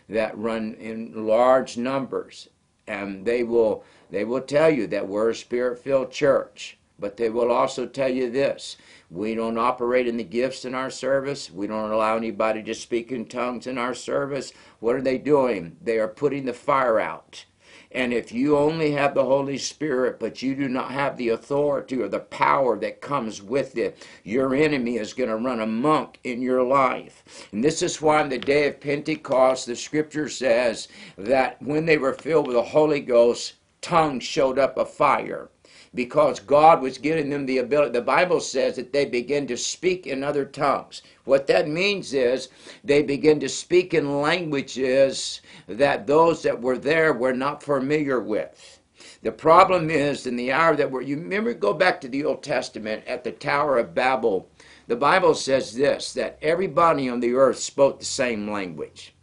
that 0.08 0.37
run 0.37 0.75
in 0.75 1.26
large 1.26 1.76
numbers 1.76 2.48
and 2.87 3.25
they 3.25 3.42
will 3.42 3.84
they 4.10 4.25
will 4.25 4.40
tell 4.40 4.70
you 4.70 4.87
that 4.88 5.06
we're 5.06 5.30
a 5.30 5.34
spirit-filled 5.34 6.10
church, 6.10 6.78
but 6.98 7.18
they 7.18 7.28
will 7.28 7.52
also 7.52 7.87
tell 7.87 8.08
you 8.08 8.30
this. 8.30 8.78
We 9.10 9.34
don't 9.34 9.58
operate 9.58 10.08
in 10.08 10.16
the 10.16 10.25
gifts 10.25 10.64
in 10.64 10.75
our 10.75 10.90
service. 10.90 11.50
We 11.50 11.66
don't 11.66 11.90
allow 11.90 12.16
anybody 12.16 12.62
to 12.62 12.75
speak 12.75 13.12
in 13.12 13.26
tongues 13.26 13.66
in 13.66 13.76
our 13.76 13.94
service. 13.94 14.52
What 14.80 14.96
are 14.96 15.02
they 15.02 15.18
doing? 15.18 15.76
They 15.82 15.98
are 15.98 16.08
putting 16.08 16.46
the 16.46 16.54
fire 16.54 16.98
out. 16.98 17.44
And 17.90 18.12
if 18.12 18.33
you 18.33 18.57
only 18.57 18.92
have 18.92 19.14
the 19.14 19.25
Holy 19.25 19.57
Spirit, 19.57 20.21
but 20.21 20.42
you 20.42 20.54
do 20.54 20.68
not 20.68 20.90
have 20.90 21.16
the 21.16 21.30
authority 21.30 22.00
or 22.00 22.09
the 22.09 22.21
power 22.21 22.78
that 22.80 23.00
comes 23.00 23.42
with 23.42 23.76
it, 23.78 24.07
your 24.25 24.54
enemy 24.54 24.97
is 24.97 25.14
going 25.14 25.30
to 25.30 25.37
run 25.37 25.61
amok 25.61 26.18
in 26.23 26.42
your 26.42 26.62
life. 26.62 27.49
And 27.50 27.64
this 27.64 27.83
is 27.83 28.02
why 28.02 28.21
on 28.21 28.28
the 28.28 28.38
day 28.38 28.68
of 28.68 28.80
Pentecost, 28.80 29.66
the 29.66 29.76
scripture 29.76 30.28
says 30.28 30.88
that 31.16 31.62
when 31.62 31.87
they 31.87 31.97
were 31.97 32.12
filled 32.12 32.47
with 32.47 32.57
the 32.57 32.62
Holy 32.62 33.00
Ghost, 33.00 33.54
tongues 33.80 34.25
showed 34.25 34.59
up 34.59 34.76
a 34.76 34.85
fire 34.85 35.49
because 35.95 36.40
God 36.40 36.83
was 36.83 36.99
giving 36.99 37.30
them 37.30 37.47
the 37.47 37.59
ability. 37.59 37.92
The 37.92 38.02
Bible 38.02 38.40
says 38.40 38.76
that 38.76 38.92
they 38.92 39.04
begin 39.04 39.47
to 39.47 39.57
speak 39.57 40.07
in 40.07 40.23
other 40.23 40.45
tongues. 40.45 41.02
What 41.25 41.47
that 41.47 41.68
means 41.68 42.12
is 42.12 42.49
they 42.85 43.02
begin 43.02 43.40
to 43.40 43.49
speak 43.49 43.95
in 43.95 44.21
languages 44.21 45.40
that 45.66 46.07
those 46.07 46.42
that 46.42 46.61
were 46.61 46.78
there 46.78 47.12
were 47.12 47.33
not 47.33 47.62
familiar 47.62 48.21
with. 48.21 48.80
The 49.23 49.33
problem 49.33 49.90
is 49.90 50.26
in 50.26 50.37
the 50.37 50.52
hour 50.52 50.76
that 50.76 50.90
we're, 50.90 51.02
you 51.02 51.16
remember, 51.16 51.54
go 51.54 51.73
back 51.75 52.00
to 52.00 52.09
the 52.09 52.25
Old 52.25 52.42
Testament 52.42 53.04
at 53.07 53.25
the 53.25 53.33
Tower 53.33 53.78
of 53.78 53.95
Babel. 53.95 54.49
The 54.87 54.97
Bible 54.97 55.35
says 55.35 55.75
this 55.75 56.12
that 56.14 56.38
everybody 56.40 57.09
on 57.09 57.21
the 57.21 57.35
earth 57.35 57.59
spoke 57.59 57.99
the 57.99 58.04
same 58.04 58.50
language. 58.50 59.14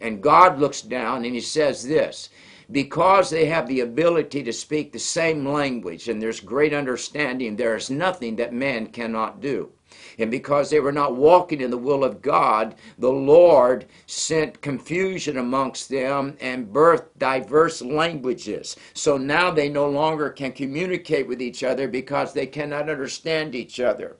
And 0.00 0.22
God 0.22 0.58
looks 0.58 0.82
down 0.82 1.24
and 1.24 1.34
he 1.34 1.40
says 1.40 1.86
this 1.86 2.28
because 2.72 3.30
they 3.30 3.46
have 3.46 3.68
the 3.68 3.80
ability 3.80 4.42
to 4.42 4.52
speak 4.52 4.92
the 4.92 4.98
same 4.98 5.46
language 5.46 6.08
and 6.08 6.20
there's 6.20 6.40
great 6.40 6.72
understanding, 6.72 7.54
there 7.54 7.76
is 7.76 7.90
nothing 7.90 8.36
that 8.36 8.52
man 8.52 8.86
cannot 8.86 9.40
do. 9.40 9.70
And 10.18 10.30
because 10.30 10.70
they 10.70 10.80
were 10.80 10.92
not 10.92 11.16
walking 11.16 11.60
in 11.60 11.70
the 11.70 11.78
will 11.78 12.02
of 12.02 12.22
God, 12.22 12.74
the 12.98 13.12
Lord 13.12 13.86
sent 14.06 14.62
confusion 14.62 15.36
amongst 15.36 15.88
them 15.88 16.36
and 16.40 16.72
birthed 16.72 17.18
diverse 17.18 17.82
languages. 17.82 18.76
So 18.94 19.16
now 19.16 19.50
they 19.50 19.68
no 19.68 19.88
longer 19.88 20.30
can 20.30 20.52
communicate 20.52 21.26
with 21.26 21.42
each 21.42 21.62
other 21.62 21.88
because 21.88 22.32
they 22.32 22.46
cannot 22.46 22.88
understand 22.88 23.54
each 23.54 23.80
other. 23.80 24.16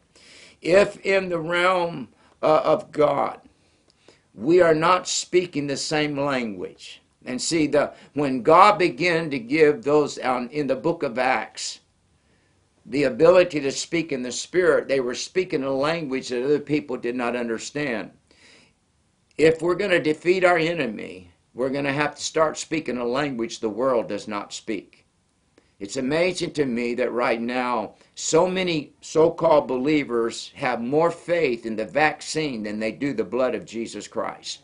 If 0.61 0.99
in 1.05 1.29
the 1.29 1.41
realm 1.41 2.09
uh, 2.43 2.63
of 2.65 2.93
God, 2.93 3.41
we 4.35 4.61
are 4.61 4.75
not 4.75 5.09
speaking 5.09 5.67
the 5.67 5.77
same 5.77 6.19
language, 6.19 7.02
and 7.25 7.41
see, 7.41 7.67
the 7.67 7.93
when 8.15 8.43
God 8.43 8.79
began 8.79 9.31
to 9.31 9.39
give 9.39 9.83
those 9.83 10.19
um, 10.23 10.49
in 10.51 10.67
the 10.67 10.77
book 10.77 11.03
of 11.03 11.19
Acts 11.19 11.81
the 12.85 13.05
ability 13.05 13.61
to 13.61 13.71
speak 13.71 14.11
in 14.11 14.23
the 14.23 14.33
Spirit, 14.33 14.89
they 14.89 15.01
were 15.01 15.15
speaking 15.15 15.63
a 15.63 15.71
language 15.71 16.29
that 16.29 16.45
other 16.45 16.59
people 16.59 16.97
did 16.97 17.15
not 17.15 17.37
understand. 17.37 18.11
If 19.39 19.63
we're 19.63 19.77
going 19.77 19.93
to 19.93 20.01
defeat 20.01 20.45
our 20.45 20.59
enemy, 20.59 21.31
we're 21.55 21.71
going 21.71 21.85
to 21.85 21.93
have 21.93 22.17
to 22.17 22.23
start 22.23 22.59
speaking 22.59 22.99
a 22.99 23.05
language 23.05 23.61
the 23.61 23.69
world 23.69 24.09
does 24.09 24.27
not 24.27 24.53
speak. 24.53 25.07
It's 25.79 25.97
amazing 25.97 26.53
to 26.53 26.65
me 26.65 26.95
that 26.95 27.13
right 27.13 27.41
now, 27.41 27.95
so 28.15 28.47
many 28.47 28.93
so 29.01 29.31
called 29.31 29.67
believers 29.67 30.53
have 30.55 30.81
more 30.81 31.11
faith 31.11 31.67
in 31.67 31.77
the 31.77 31.85
vaccine 31.85 32.63
than 32.63 32.79
they 32.79 32.93
do 32.93 33.13
the 33.13 33.25
blood 33.25 33.55
of 33.55 33.65
Jesus 33.65 34.07
Christ. 34.07 34.61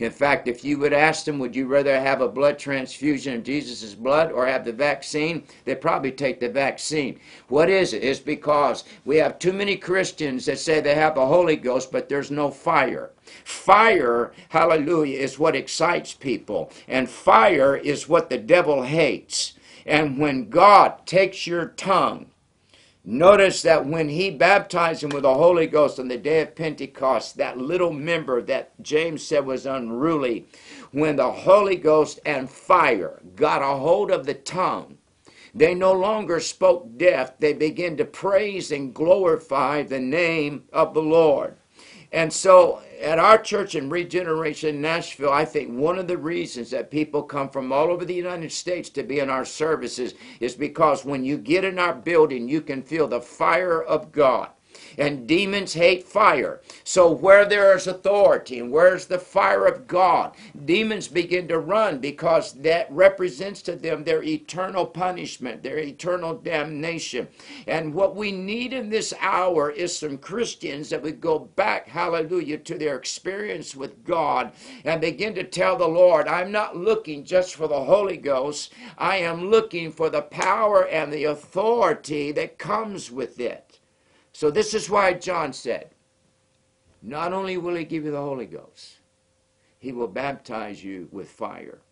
In 0.00 0.10
fact, 0.10 0.48
if 0.48 0.64
you 0.64 0.78
would 0.78 0.94
ask 0.94 1.26
them, 1.26 1.38
would 1.38 1.54
you 1.54 1.66
rather 1.66 2.00
have 2.00 2.22
a 2.22 2.28
blood 2.28 2.58
transfusion 2.58 3.34
of 3.34 3.44
Jesus' 3.44 3.94
blood 3.94 4.32
or 4.32 4.46
have 4.46 4.64
the 4.64 4.72
vaccine? 4.72 5.44
They'd 5.64 5.80
probably 5.80 6.10
take 6.10 6.40
the 6.40 6.48
vaccine. 6.48 7.20
What 7.48 7.68
is 7.68 7.92
it? 7.92 8.02
It's 8.02 8.18
because 8.18 8.84
we 9.04 9.18
have 9.18 9.38
too 9.38 9.52
many 9.52 9.76
Christians 9.76 10.46
that 10.46 10.58
say 10.58 10.80
they 10.80 10.94
have 10.94 11.14
the 11.14 11.26
Holy 11.26 11.56
Ghost, 11.56 11.92
but 11.92 12.08
there's 12.08 12.30
no 12.30 12.50
fire. 12.50 13.10
Fire, 13.44 14.32
hallelujah, 14.48 15.18
is 15.18 15.38
what 15.38 15.54
excites 15.54 16.14
people, 16.14 16.72
and 16.88 17.08
fire 17.08 17.76
is 17.76 18.08
what 18.08 18.30
the 18.30 18.38
devil 18.38 18.82
hates. 18.82 19.52
And 19.84 20.18
when 20.18 20.48
God 20.48 21.06
takes 21.06 21.46
your 21.46 21.66
tongue 21.66 22.26
Notice 23.02 23.62
that 23.62 23.86
when 23.86 24.10
he 24.10 24.30
baptized 24.30 25.02
him 25.02 25.10
with 25.10 25.22
the 25.22 25.32
Holy 25.34 25.66
Ghost 25.66 25.98
on 25.98 26.08
the 26.08 26.18
day 26.18 26.42
of 26.42 26.54
Pentecost, 26.54 27.38
that 27.38 27.56
little 27.56 27.92
member 27.92 28.42
that 28.42 28.72
James 28.82 29.26
said 29.26 29.46
was 29.46 29.64
unruly, 29.64 30.46
when 30.92 31.16
the 31.16 31.30
Holy 31.30 31.76
Ghost 31.76 32.20
and 32.26 32.50
fire 32.50 33.22
got 33.36 33.62
a 33.62 33.78
hold 33.78 34.10
of 34.10 34.26
the 34.26 34.34
tongue, 34.34 34.98
they 35.54 35.74
no 35.74 35.92
longer 35.92 36.40
spoke 36.40 36.98
death. 36.98 37.34
They 37.38 37.54
began 37.54 37.96
to 37.96 38.04
praise 38.04 38.70
and 38.70 38.94
glorify 38.94 39.82
the 39.82 39.98
name 39.98 40.64
of 40.72 40.92
the 40.92 41.02
Lord. 41.02 41.56
And 42.12 42.32
so 42.32 42.82
at 43.00 43.18
our 43.18 43.38
church 43.38 43.74
in 43.74 43.88
Regeneration 43.88 44.80
Nashville, 44.80 45.32
I 45.32 45.44
think 45.44 45.70
one 45.70 45.98
of 45.98 46.08
the 46.08 46.18
reasons 46.18 46.70
that 46.70 46.90
people 46.90 47.22
come 47.22 47.48
from 47.48 47.72
all 47.72 47.90
over 47.90 48.04
the 48.04 48.14
United 48.14 48.52
States 48.52 48.90
to 48.90 49.02
be 49.02 49.20
in 49.20 49.30
our 49.30 49.44
services 49.44 50.14
is 50.40 50.54
because 50.54 51.04
when 51.04 51.24
you 51.24 51.38
get 51.38 51.64
in 51.64 51.78
our 51.78 51.94
building, 51.94 52.48
you 52.48 52.60
can 52.60 52.82
feel 52.82 53.06
the 53.06 53.20
fire 53.20 53.82
of 53.82 54.12
God 54.12 54.50
and 54.98 55.26
demons 55.26 55.74
hate 55.74 56.06
fire. 56.06 56.60
So 56.84 57.10
where 57.10 57.44
there 57.44 57.76
is 57.76 57.86
authority 57.86 58.58
and 58.58 58.70
where's 58.70 59.06
the 59.06 59.18
fire 59.18 59.66
of 59.66 59.86
God, 59.86 60.34
demons 60.64 61.08
begin 61.08 61.48
to 61.48 61.58
run 61.58 61.98
because 61.98 62.52
that 62.54 62.90
represents 62.90 63.62
to 63.62 63.76
them 63.76 64.04
their 64.04 64.22
eternal 64.22 64.86
punishment, 64.86 65.62
their 65.62 65.78
eternal 65.78 66.34
damnation. 66.34 67.28
And 67.66 67.94
what 67.94 68.16
we 68.16 68.32
need 68.32 68.72
in 68.72 68.90
this 68.90 69.14
hour 69.20 69.70
is 69.70 69.96
some 69.96 70.18
Christians 70.18 70.90
that 70.90 71.02
would 71.02 71.20
go 71.20 71.38
back, 71.38 71.88
hallelujah, 71.88 72.58
to 72.58 72.78
their 72.78 72.96
experience 72.96 73.74
with 73.74 74.04
God 74.04 74.52
and 74.84 75.00
begin 75.00 75.34
to 75.34 75.44
tell 75.44 75.76
the 75.76 75.88
Lord, 75.88 76.28
I'm 76.28 76.52
not 76.52 76.76
looking 76.76 77.24
just 77.24 77.54
for 77.54 77.68
the 77.68 77.84
Holy 77.84 78.16
Ghost, 78.16 78.72
I 78.98 79.16
am 79.18 79.50
looking 79.50 79.90
for 79.92 80.10
the 80.10 80.22
power 80.22 80.86
and 80.86 81.12
the 81.12 81.24
authority 81.24 82.32
that 82.32 82.58
comes 82.58 83.10
with 83.10 83.40
it. 83.40 83.79
So 84.40 84.50
this 84.50 84.72
is 84.72 84.88
why 84.88 85.12
John 85.12 85.52
said, 85.52 85.90
not 87.02 87.34
only 87.34 87.58
will 87.58 87.74
he 87.74 87.84
give 87.84 88.06
you 88.06 88.10
the 88.10 88.22
Holy 88.22 88.46
Ghost, 88.46 89.00
he 89.78 89.92
will 89.92 90.08
baptize 90.08 90.82
you 90.82 91.10
with 91.12 91.28
fire. 91.28 91.82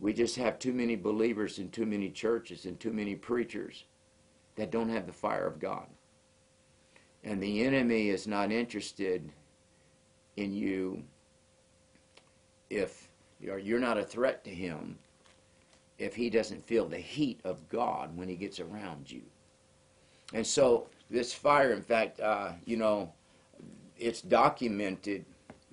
We 0.00 0.14
just 0.14 0.34
have 0.34 0.58
too 0.58 0.72
many 0.72 0.96
believers 0.96 1.60
in 1.60 1.70
too 1.70 1.86
many 1.86 2.10
churches 2.10 2.66
and 2.66 2.80
too 2.80 2.92
many 2.92 3.14
preachers 3.14 3.84
that 4.56 4.72
don't 4.72 4.88
have 4.88 5.06
the 5.06 5.12
fire 5.12 5.46
of 5.46 5.60
God. 5.60 5.86
And 7.22 7.40
the 7.40 7.62
enemy 7.62 8.08
is 8.08 8.26
not 8.26 8.50
interested 8.50 9.30
in 10.36 10.52
you 10.52 11.04
if 12.68 13.08
you're 13.40 13.78
not 13.78 13.96
a 13.96 14.04
threat 14.04 14.42
to 14.42 14.50
him 14.50 14.98
if 16.00 16.16
he 16.16 16.30
doesn't 16.30 16.66
feel 16.66 16.88
the 16.88 16.98
heat 16.98 17.38
of 17.44 17.68
God 17.68 18.16
when 18.16 18.28
he 18.28 18.34
gets 18.34 18.58
around 18.58 19.08
you. 19.08 19.22
And 20.34 20.44
so 20.44 20.88
this 21.12 21.32
fire, 21.34 21.72
in 21.72 21.82
fact, 21.82 22.20
uh, 22.20 22.52
you 22.64 22.78
know, 22.78 23.12
it's 23.98 24.22
documented, 24.22 25.24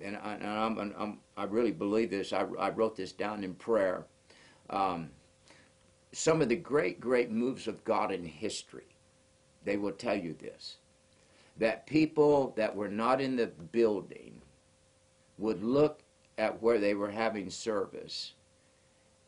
and, 0.02 0.18
I, 0.18 0.34
and 0.34 0.46
I'm, 0.46 0.94
I'm, 1.00 1.20
i 1.38 1.46
really 1.46 1.72
believe 1.72 2.12
this. 2.12 2.34
I, 2.34 2.46
I, 2.60 2.70
wrote 2.70 2.98
this 2.98 3.14
down 3.14 3.44
in 3.46 3.56
prayer. 3.56 4.06
Um, 4.70 5.10
some 6.12 6.42
of 6.42 6.50
the 6.50 6.58
great, 6.58 7.00
great 7.00 7.32
moves 7.32 7.68
of 7.68 7.84
God 7.86 8.12
in 8.12 8.26
history, 8.26 8.88
they 9.64 9.78
will 9.78 9.94
tell 9.94 10.16
you 10.16 10.36
this 10.40 10.76
that 11.58 11.86
people 11.86 12.54
that 12.56 12.74
were 12.74 12.88
not 12.88 13.20
in 13.20 13.36
the 13.36 13.48
building 13.48 14.42
would 15.38 15.62
look 15.62 16.00
at 16.38 16.62
where 16.62 16.80
they 16.80 16.94
were 16.94 17.12
having 17.12 17.50
service, 17.50 18.34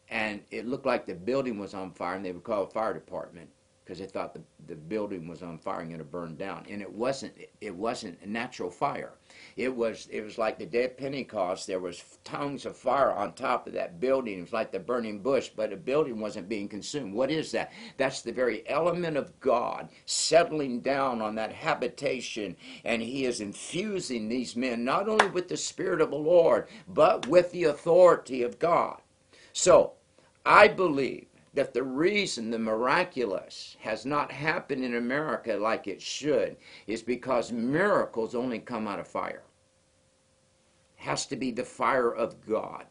and 0.09 0.41
it 0.49 0.65
looked 0.65 0.85
like 0.85 1.05
the 1.05 1.13
building 1.13 1.59
was 1.59 1.73
on 1.73 1.91
fire, 1.91 2.15
and 2.15 2.25
they 2.25 2.31
would 2.31 2.43
call 2.43 2.63
a 2.63 2.67
fire 2.67 2.93
department 2.93 3.49
because 3.91 3.99
they 3.99 4.09
thought 4.09 4.33
the, 4.33 4.41
the 4.67 4.75
building 4.75 5.27
was 5.27 5.43
on 5.43 5.57
fire 5.57 5.81
and 5.81 5.89
going 5.89 5.99
to 5.99 6.05
burn 6.05 6.37
down. 6.37 6.65
And 6.69 6.81
it 6.81 6.89
wasn't. 6.89 7.33
It 7.59 7.75
wasn't 7.75 8.21
a 8.23 8.29
natural 8.29 8.71
fire. 8.71 9.11
It 9.57 9.75
was. 9.75 10.07
It 10.09 10.21
was 10.21 10.37
like 10.37 10.57
the 10.57 10.65
day 10.65 10.85
of 10.85 10.97
Pentecost. 10.97 11.67
There 11.67 11.81
was 11.81 12.01
tongues 12.23 12.65
of 12.65 12.77
fire 12.77 13.11
on 13.11 13.33
top 13.33 13.67
of 13.67 13.73
that 13.73 13.99
building. 13.99 14.37
It 14.37 14.43
was 14.43 14.53
like 14.53 14.71
the 14.71 14.79
burning 14.79 15.19
bush, 15.19 15.49
but 15.53 15.71
the 15.71 15.75
building 15.75 16.21
wasn't 16.21 16.47
being 16.47 16.69
consumed. 16.69 17.13
What 17.13 17.31
is 17.31 17.51
that? 17.51 17.73
That's 17.97 18.21
the 18.21 18.31
very 18.31 18.63
element 18.69 19.17
of 19.17 19.37
God 19.41 19.89
settling 20.05 20.79
down 20.79 21.21
on 21.21 21.35
that 21.35 21.51
habitation, 21.51 22.55
and 22.85 23.01
He 23.01 23.25
is 23.25 23.41
infusing 23.41 24.29
these 24.29 24.55
men 24.55 24.85
not 24.85 25.09
only 25.09 25.27
with 25.27 25.49
the 25.49 25.57
Spirit 25.57 25.99
of 25.99 26.11
the 26.11 26.15
Lord, 26.15 26.69
but 26.87 27.27
with 27.27 27.51
the 27.51 27.65
authority 27.65 28.41
of 28.41 28.57
God. 28.57 29.01
So, 29.51 29.95
I 30.45 30.69
believe 30.69 31.27
that 31.53 31.73
the 31.73 31.83
reason 31.83 32.49
the 32.49 32.59
miraculous 32.59 33.75
has 33.81 34.05
not 34.05 34.31
happened 34.31 34.83
in 34.83 34.95
America 34.95 35.55
like 35.55 35.87
it 35.87 36.01
should 36.01 36.55
is 36.87 37.01
because 37.01 37.51
miracles 37.51 38.35
only 38.35 38.59
come 38.59 38.87
out 38.87 38.99
of 38.99 39.07
fire. 39.07 39.43
It 40.97 41.03
has 41.03 41.25
to 41.27 41.35
be 41.35 41.51
the 41.51 41.65
fire 41.65 42.13
of 42.13 42.45
God. 42.47 42.85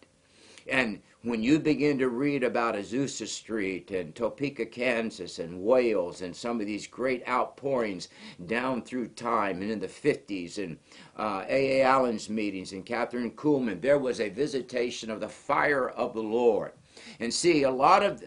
And 0.68 1.00
when 1.22 1.42
you 1.42 1.58
begin 1.58 1.98
to 1.98 2.08
read 2.08 2.44
about 2.44 2.74
Azusa 2.74 3.26
Street 3.26 3.90
and 3.90 4.14
Topeka, 4.14 4.66
Kansas, 4.66 5.38
and 5.38 5.62
Wales, 5.62 6.22
and 6.22 6.36
some 6.36 6.60
of 6.60 6.66
these 6.66 6.86
great 6.86 7.26
outpourings 7.26 8.08
down 8.46 8.82
through 8.82 9.08
time, 9.08 9.62
and 9.62 9.70
in 9.70 9.80
the 9.80 9.88
50s, 9.88 10.58
and 10.58 10.78
uh, 11.16 11.44
A.A. 11.48 11.82
Allen's 11.82 12.28
meetings, 12.28 12.72
and 12.72 12.86
Kathryn 12.86 13.34
Kuhlman, 13.34 13.80
there 13.80 13.98
was 13.98 14.20
a 14.20 14.28
visitation 14.28 15.10
of 15.10 15.20
the 15.20 15.28
fire 15.28 15.88
of 15.88 16.14
the 16.14 16.22
Lord. 16.22 16.72
And 17.18 17.32
see, 17.32 17.62
a 17.62 17.70
lot 17.70 18.02
of 18.02 18.22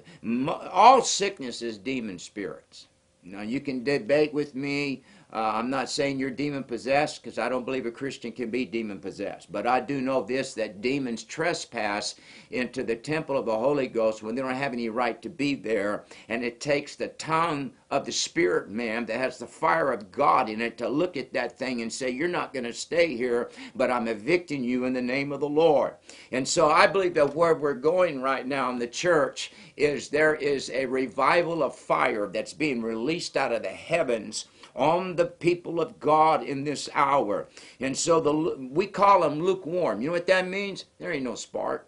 all 0.71 1.01
sickness 1.01 1.61
is 1.61 1.77
demon 1.77 2.19
spirits. 2.19 2.87
Now 3.23 3.41
you 3.41 3.61
can 3.61 3.83
debate 3.83 4.33
with 4.33 4.53
me 4.55 5.03
uh, 5.33 5.53
I'm 5.55 5.71
not 5.71 5.89
saying 5.89 6.19
you're 6.19 6.29
demon 6.29 6.63
possessed 6.63 7.23
because 7.23 7.39
I 7.39 7.49
don't 7.49 7.65
believe 7.65 7.87
a 7.87 7.91
Christian 7.91 8.31
can 8.31 8.51
be 8.51 8.65
demon 8.65 8.99
possessed. 8.99 9.51
But 9.51 9.65
I 9.65 9.79
do 9.79 9.99
know 9.99 10.21
this 10.21 10.53
that 10.53 10.79
demons 10.79 11.23
trespass 11.23 12.13
into 12.51 12.83
the 12.83 12.95
temple 12.95 13.35
of 13.35 13.47
the 13.47 13.57
Holy 13.57 13.87
Ghost 13.87 14.21
when 14.21 14.35
they 14.35 14.43
don't 14.43 14.53
have 14.53 14.73
any 14.73 14.89
right 14.89 15.19
to 15.23 15.29
be 15.29 15.55
there. 15.55 16.03
And 16.29 16.43
it 16.43 16.61
takes 16.61 16.95
the 16.95 17.07
tongue 17.07 17.71
of 17.89 18.05
the 18.05 18.11
spirit 18.11 18.69
man 18.69 19.07
that 19.07 19.17
has 19.17 19.39
the 19.39 19.47
fire 19.47 19.91
of 19.91 20.11
God 20.11 20.49
in 20.49 20.61
it 20.61 20.77
to 20.77 20.87
look 20.87 21.17
at 21.17 21.33
that 21.33 21.57
thing 21.57 21.81
and 21.81 21.91
say, 21.91 22.11
You're 22.11 22.27
not 22.27 22.53
going 22.53 22.65
to 22.65 22.73
stay 22.73 23.17
here, 23.17 23.49
but 23.75 23.89
I'm 23.89 24.07
evicting 24.07 24.63
you 24.63 24.85
in 24.85 24.93
the 24.93 25.01
name 25.01 25.31
of 25.31 25.39
the 25.39 25.49
Lord. 25.49 25.95
And 26.31 26.47
so 26.47 26.69
I 26.69 26.85
believe 26.85 27.15
that 27.15 27.33
where 27.33 27.55
we're 27.55 27.73
going 27.73 28.21
right 28.21 28.45
now 28.45 28.69
in 28.69 28.77
the 28.77 28.85
church 28.85 29.51
is 29.77 30.09
there 30.09 30.35
is 30.35 30.69
a 30.69 30.85
revival 30.85 31.63
of 31.63 31.75
fire 31.75 32.27
that's 32.27 32.53
being 32.53 32.83
released 32.83 33.35
out 33.35 33.51
of 33.51 33.63
the 33.63 33.69
heavens 33.69 34.45
on 34.75 35.15
the 35.15 35.25
people 35.25 35.79
of 35.79 35.99
God 35.99 36.43
in 36.43 36.63
this 36.63 36.89
hour. 36.93 37.47
And 37.79 37.95
so 37.97 38.19
the 38.19 38.67
we 38.71 38.87
call 38.87 39.21
them 39.21 39.41
lukewarm. 39.41 40.01
You 40.01 40.07
know 40.07 40.13
what 40.13 40.27
that 40.27 40.47
means? 40.47 40.85
There 40.99 41.11
ain't 41.11 41.23
no 41.23 41.35
spark. 41.35 41.87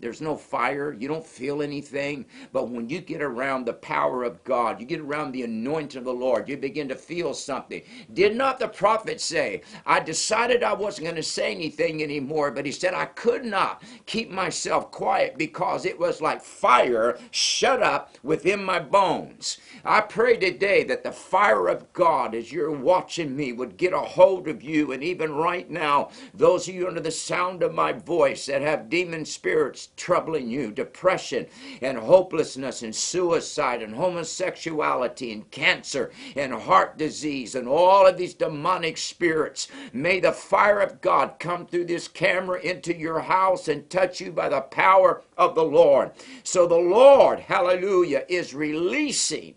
There's 0.00 0.20
no 0.20 0.36
fire. 0.36 0.92
You 0.92 1.08
don't 1.08 1.26
feel 1.26 1.62
anything. 1.62 2.24
But 2.52 2.70
when 2.70 2.88
you 2.88 3.00
get 3.00 3.22
around 3.22 3.66
the 3.66 3.74
power 3.74 4.24
of 4.24 4.42
God, 4.44 4.80
you 4.80 4.86
get 4.86 5.00
around 5.00 5.32
the 5.32 5.42
anointing 5.42 5.98
of 5.98 6.04
the 6.04 6.12
Lord, 6.12 6.48
you 6.48 6.56
begin 6.56 6.88
to 6.88 6.94
feel 6.94 7.34
something. 7.34 7.82
Did 8.12 8.34
not 8.36 8.58
the 8.58 8.68
prophet 8.68 9.20
say, 9.20 9.62
I 9.84 10.00
decided 10.00 10.62
I 10.62 10.72
wasn't 10.72 11.04
going 11.04 11.16
to 11.16 11.22
say 11.22 11.52
anything 11.52 12.02
anymore, 12.02 12.50
but 12.50 12.64
he 12.64 12.72
said, 12.72 12.94
I 12.94 13.06
could 13.06 13.44
not 13.44 13.82
keep 14.06 14.30
myself 14.30 14.90
quiet 14.90 15.36
because 15.36 15.84
it 15.84 15.98
was 15.98 16.20
like 16.20 16.42
fire 16.42 17.18
shut 17.30 17.82
up 17.82 18.16
within 18.22 18.64
my 18.64 18.78
bones. 18.78 19.58
I 19.84 20.00
pray 20.00 20.36
today 20.36 20.84
that 20.84 21.04
the 21.04 21.12
fire 21.12 21.68
of 21.68 21.92
God, 21.92 22.34
as 22.34 22.52
you're 22.52 22.70
watching 22.70 23.36
me, 23.36 23.52
would 23.52 23.76
get 23.76 23.92
a 23.92 24.00
hold 24.00 24.48
of 24.48 24.62
you. 24.62 24.92
And 24.92 25.02
even 25.02 25.32
right 25.32 25.70
now, 25.70 26.10
those 26.32 26.68
of 26.68 26.74
you 26.74 26.88
under 26.88 27.00
the 27.00 27.10
sound 27.10 27.62
of 27.62 27.74
my 27.74 27.92
voice 27.92 28.46
that 28.46 28.62
have 28.62 28.88
demon 28.88 29.24
spirits 29.24 29.89
troubling 29.96 30.48
you 30.48 30.70
depression 30.70 31.46
and 31.82 31.98
hopelessness 31.98 32.82
and 32.82 32.94
suicide 32.94 33.82
and 33.82 33.94
homosexuality 33.94 35.32
and 35.32 35.50
cancer 35.50 36.10
and 36.36 36.52
heart 36.52 36.96
disease 36.96 37.54
and 37.54 37.68
all 37.68 38.06
of 38.06 38.16
these 38.16 38.34
demonic 38.34 38.96
spirits. 38.96 39.68
May 39.92 40.20
the 40.20 40.32
fire 40.32 40.80
of 40.80 41.00
God 41.00 41.34
come 41.38 41.66
through 41.66 41.84
this 41.84 42.08
camera 42.08 42.60
into 42.60 42.96
your 42.96 43.20
house 43.20 43.68
and 43.68 43.88
touch 43.90 44.20
you 44.20 44.32
by 44.32 44.48
the 44.48 44.62
power 44.62 45.22
of 45.36 45.54
the 45.54 45.64
Lord. 45.64 46.12
So 46.44 46.66
the 46.66 46.76
Lord, 46.76 47.40
hallelujah, 47.40 48.24
is 48.28 48.54
releasing 48.54 49.54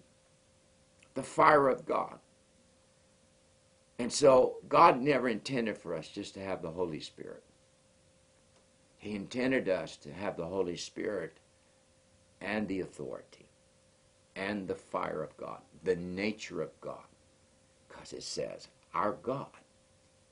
the 1.14 1.24
fire 1.24 1.70
of 1.70 1.86
God. 1.86 2.20
And 4.00 4.12
so 4.12 4.58
God 4.68 5.02
never 5.02 5.30
intended 5.30 5.78
for 5.78 5.96
us 5.96 6.08
just 6.10 6.34
to 6.34 6.42
have 6.42 6.62
the 6.62 6.72
Holy 6.72 7.00
Spirit. 7.00 7.44
He 9.04 9.18
intended 9.18 9.68
us 9.68 9.98
to 9.98 10.14
have 10.14 10.38
the 10.38 10.46
Holy 10.46 10.78
Spirit 10.78 11.34
and 12.40 12.66
the 12.70 12.80
authority 12.80 13.46
and 14.38 14.66
the 14.66 14.76
fire 14.76 15.22
of 15.22 15.36
God, 15.36 15.60
the 15.84 15.98
nature 15.98 16.62
of 16.62 16.70
God. 16.80 17.04
Because 17.90 18.14
it 18.14 18.24
says, 18.24 18.70
our 18.94 19.12
God 19.22 19.50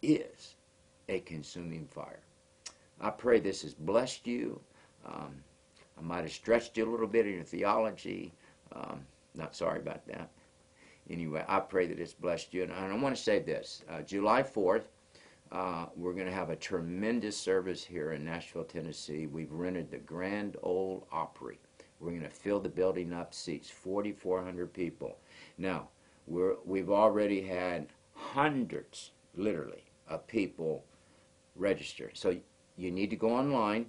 is 0.01 0.55
a 1.09 1.19
consuming 1.19 1.85
fire. 1.85 2.21
I 3.01 3.09
pray 3.09 3.41
this 3.41 3.63
has 3.63 3.73
blessed 3.73 4.25
you. 4.25 4.61
Um, 5.05 5.43
I 5.99 6.01
might 6.01 6.21
have 6.21 6.31
stretched 6.31 6.77
you 6.77 6.89
a 6.89 6.91
little 6.91 7.07
bit 7.07 7.27
in 7.27 7.33
your 7.33 7.43
theology. 7.43 8.31
Um, 8.71 9.01
not 9.35 9.53
sorry 9.53 9.79
about 9.79 10.07
that. 10.07 10.29
Anyway, 11.09 11.43
I 11.45 11.59
pray 11.59 11.87
that 11.87 11.99
it's 11.99 12.13
blessed 12.13 12.53
you. 12.53 12.63
And 12.63 12.71
I 12.71 12.95
want 12.95 13.17
to 13.17 13.21
say 13.21 13.39
this 13.39 13.83
uh, 13.89 14.01
July 14.03 14.43
4th, 14.43 14.85
uh, 15.51 15.87
we're 15.95 16.13
going 16.13 16.27
to 16.27 16.31
have 16.31 16.49
a 16.49 16.55
tremendous 16.55 17.37
service 17.37 17.83
here 17.83 18.13
in 18.13 18.23
Nashville, 18.23 18.63
Tennessee. 18.63 19.27
We've 19.27 19.51
rented 19.51 19.91
the 19.91 19.97
Grand 19.97 20.55
Ole 20.63 21.05
Opry. 21.11 21.59
We're 21.99 22.11
going 22.11 22.21
to 22.23 22.29
fill 22.29 22.59
the 22.59 22.69
building 22.69 23.13
up, 23.13 23.33
seats 23.33 23.69
4,400 23.69 24.73
people. 24.73 25.17
Now, 25.57 25.89
we're, 26.25 26.55
we've 26.65 26.89
already 26.89 27.41
had 27.41 27.87
hundreds, 28.13 29.11
literally, 29.35 29.83
of 30.07 30.25
people 30.27 30.85
register. 31.55 32.11
So 32.13 32.37
you 32.77 32.91
need 32.91 33.09
to 33.09 33.15
go 33.15 33.29
online. 33.29 33.87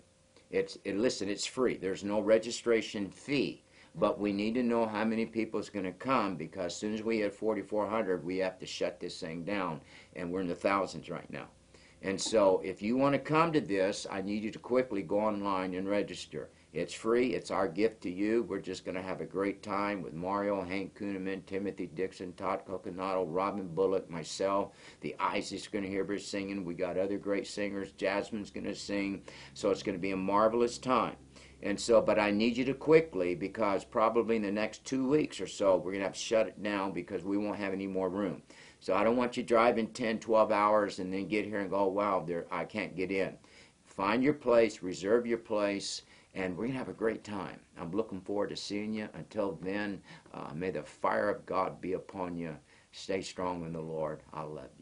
It's 0.51 0.77
it, 0.85 0.99
listen, 0.99 1.29
it's 1.29 1.47
free. 1.47 1.77
There's 1.77 2.05
no 2.05 2.21
registration 2.21 3.09
fee, 3.11 3.63
but 3.95 4.19
we 4.19 4.33
need 4.33 4.55
to 4.55 4.63
know 4.63 4.87
how 4.87 5.05
many 5.05 5.27
people 5.27 5.61
is 5.61 5.71
going 5.71 5.85
to 5.85 5.93
come 5.93 6.37
because 6.37 6.67
as 6.67 6.77
soon 6.77 6.95
as 6.95 7.03
we 7.03 7.19
hit 7.19 7.35
4,400, 7.35 8.25
we 8.25 8.39
have 8.39 8.59
to 8.59 8.67
shut 8.67 9.01
this 9.01 9.21
thing 9.21 9.45
down, 9.45 9.81
and 10.17 10.31
we're 10.31 10.41
in 10.41 10.49
the 10.49 10.55
thousands 10.55 11.11
right 11.11 11.31
now. 11.31 11.47
And 12.05 12.21
so, 12.21 12.61
if 12.65 12.83
you 12.83 12.97
want 12.97 13.13
to 13.13 13.19
come 13.21 13.53
to 13.53 13.61
this, 13.61 14.07
I 14.11 14.23
need 14.23 14.43
you 14.43 14.51
to 14.51 14.59
quickly 14.59 15.03
go 15.03 15.21
online 15.21 15.75
and 15.75 15.89
register. 15.89 16.49
It's 16.73 16.95
free. 16.95 17.35
It's 17.35 17.51
our 17.51 17.69
gift 17.69 18.01
to 18.03 18.11
you. 18.11 18.45
We're 18.49 18.59
just 18.59 18.85
going 18.85 18.95
to 18.95 19.03
have 19.03 19.21
a 19.21 19.27
great 19.27 19.63
time 19.63 20.03
with 20.03 20.15
Mario, 20.15 20.63
Hank 20.63 20.99
Kunneman, 20.99 21.45
Timothy 21.45 21.87
Dixon, 21.87 22.33
Todd 22.33 22.63
Coconato, 22.67 23.27
Robin 23.29 23.69
Bullock, 23.69 24.09
myself. 24.09 24.73
The 25.03 25.15
Isaacs 25.21 25.69
going 25.69 25.85
to 25.85 25.91
hear 25.91 26.11
us 26.11 26.25
singing. 26.25 26.65
We 26.65 26.73
got 26.73 26.97
other 26.97 27.19
great 27.19 27.47
singers. 27.47 27.93
Jasmine's 27.93 28.51
going 28.51 28.65
to 28.65 28.75
sing. 28.75 29.23
So 29.53 29.71
it's 29.71 29.83
going 29.83 29.99
to 29.99 30.03
be 30.03 30.13
a 30.13 30.17
marvelous 30.17 30.79
time. 30.79 31.17
And 31.63 31.79
so, 31.79 32.01
but 32.01 32.19
I 32.19 32.31
need 32.31 32.57
you 32.57 32.65
to 32.65 32.75
quickly 32.75 33.35
because 33.35 33.85
probably 33.85 34.37
in 34.37 34.43
the 34.43 34.51
next 34.51 34.85
two 34.85 35.09
weeks 35.09 35.41
or 35.41 35.47
so, 35.47 35.77
we're 35.77 35.93
going 35.93 36.01
to 36.01 36.07
have 36.07 36.15
to 36.15 36.19
shut 36.19 36.49
it 36.49 36.63
down 36.63 36.93
because 36.93 37.25
we 37.25 37.39
won't 37.39 37.59
have 37.59 37.73
any 37.73 37.87
more 37.87 38.09
room. 38.09 38.43
So 38.81 38.95
I 38.95 39.05
don't 39.05 39.17
want 39.17 39.37
you 39.37 39.45
driving 39.45 39.89
10, 39.89 40.19
12 40.19 40.51
hours 40.51 40.99
and 40.99 41.13
then 41.13 41.29
get 41.29 41.45
here 41.45 41.61
and 41.61 41.71
go, 41.71 41.87
wow, 41.87 42.25
there, 42.27 42.47
I 42.51 42.65
can't 42.65 42.97
get 42.97 43.13
in. 43.13 43.37
Find 43.87 44.25
your 44.25 44.35
place, 44.35 44.83
reserve 44.83 45.27
your 45.27 45.39
place 45.39 46.03
and 46.35 46.57
we're 46.57 46.65
going 46.65 46.73
to 46.73 46.79
have 46.79 46.89
a 46.89 46.95
great 46.95 47.25
time. 47.25 47.61
I'm 47.79 47.91
looking 47.91 48.21
forward 48.21 48.51
to 48.51 48.57
seeing 48.57 48.95
you. 48.95 49.09
Until 49.15 49.59
then, 49.63 50.01
uh, 50.33 50.51
may 50.55 50.71
the 50.71 50.83
fire 50.83 51.29
of 51.29 51.45
God 51.47 51.81
be 51.81 51.93
upon 51.93 52.37
you. 52.37 52.57
Stay 52.93 53.21
strong 53.21 53.65
in 53.65 53.73
the 53.73 53.81
Lord. 53.81 54.23
I 54.33 54.43
love 54.43 54.71
you. 54.81 54.82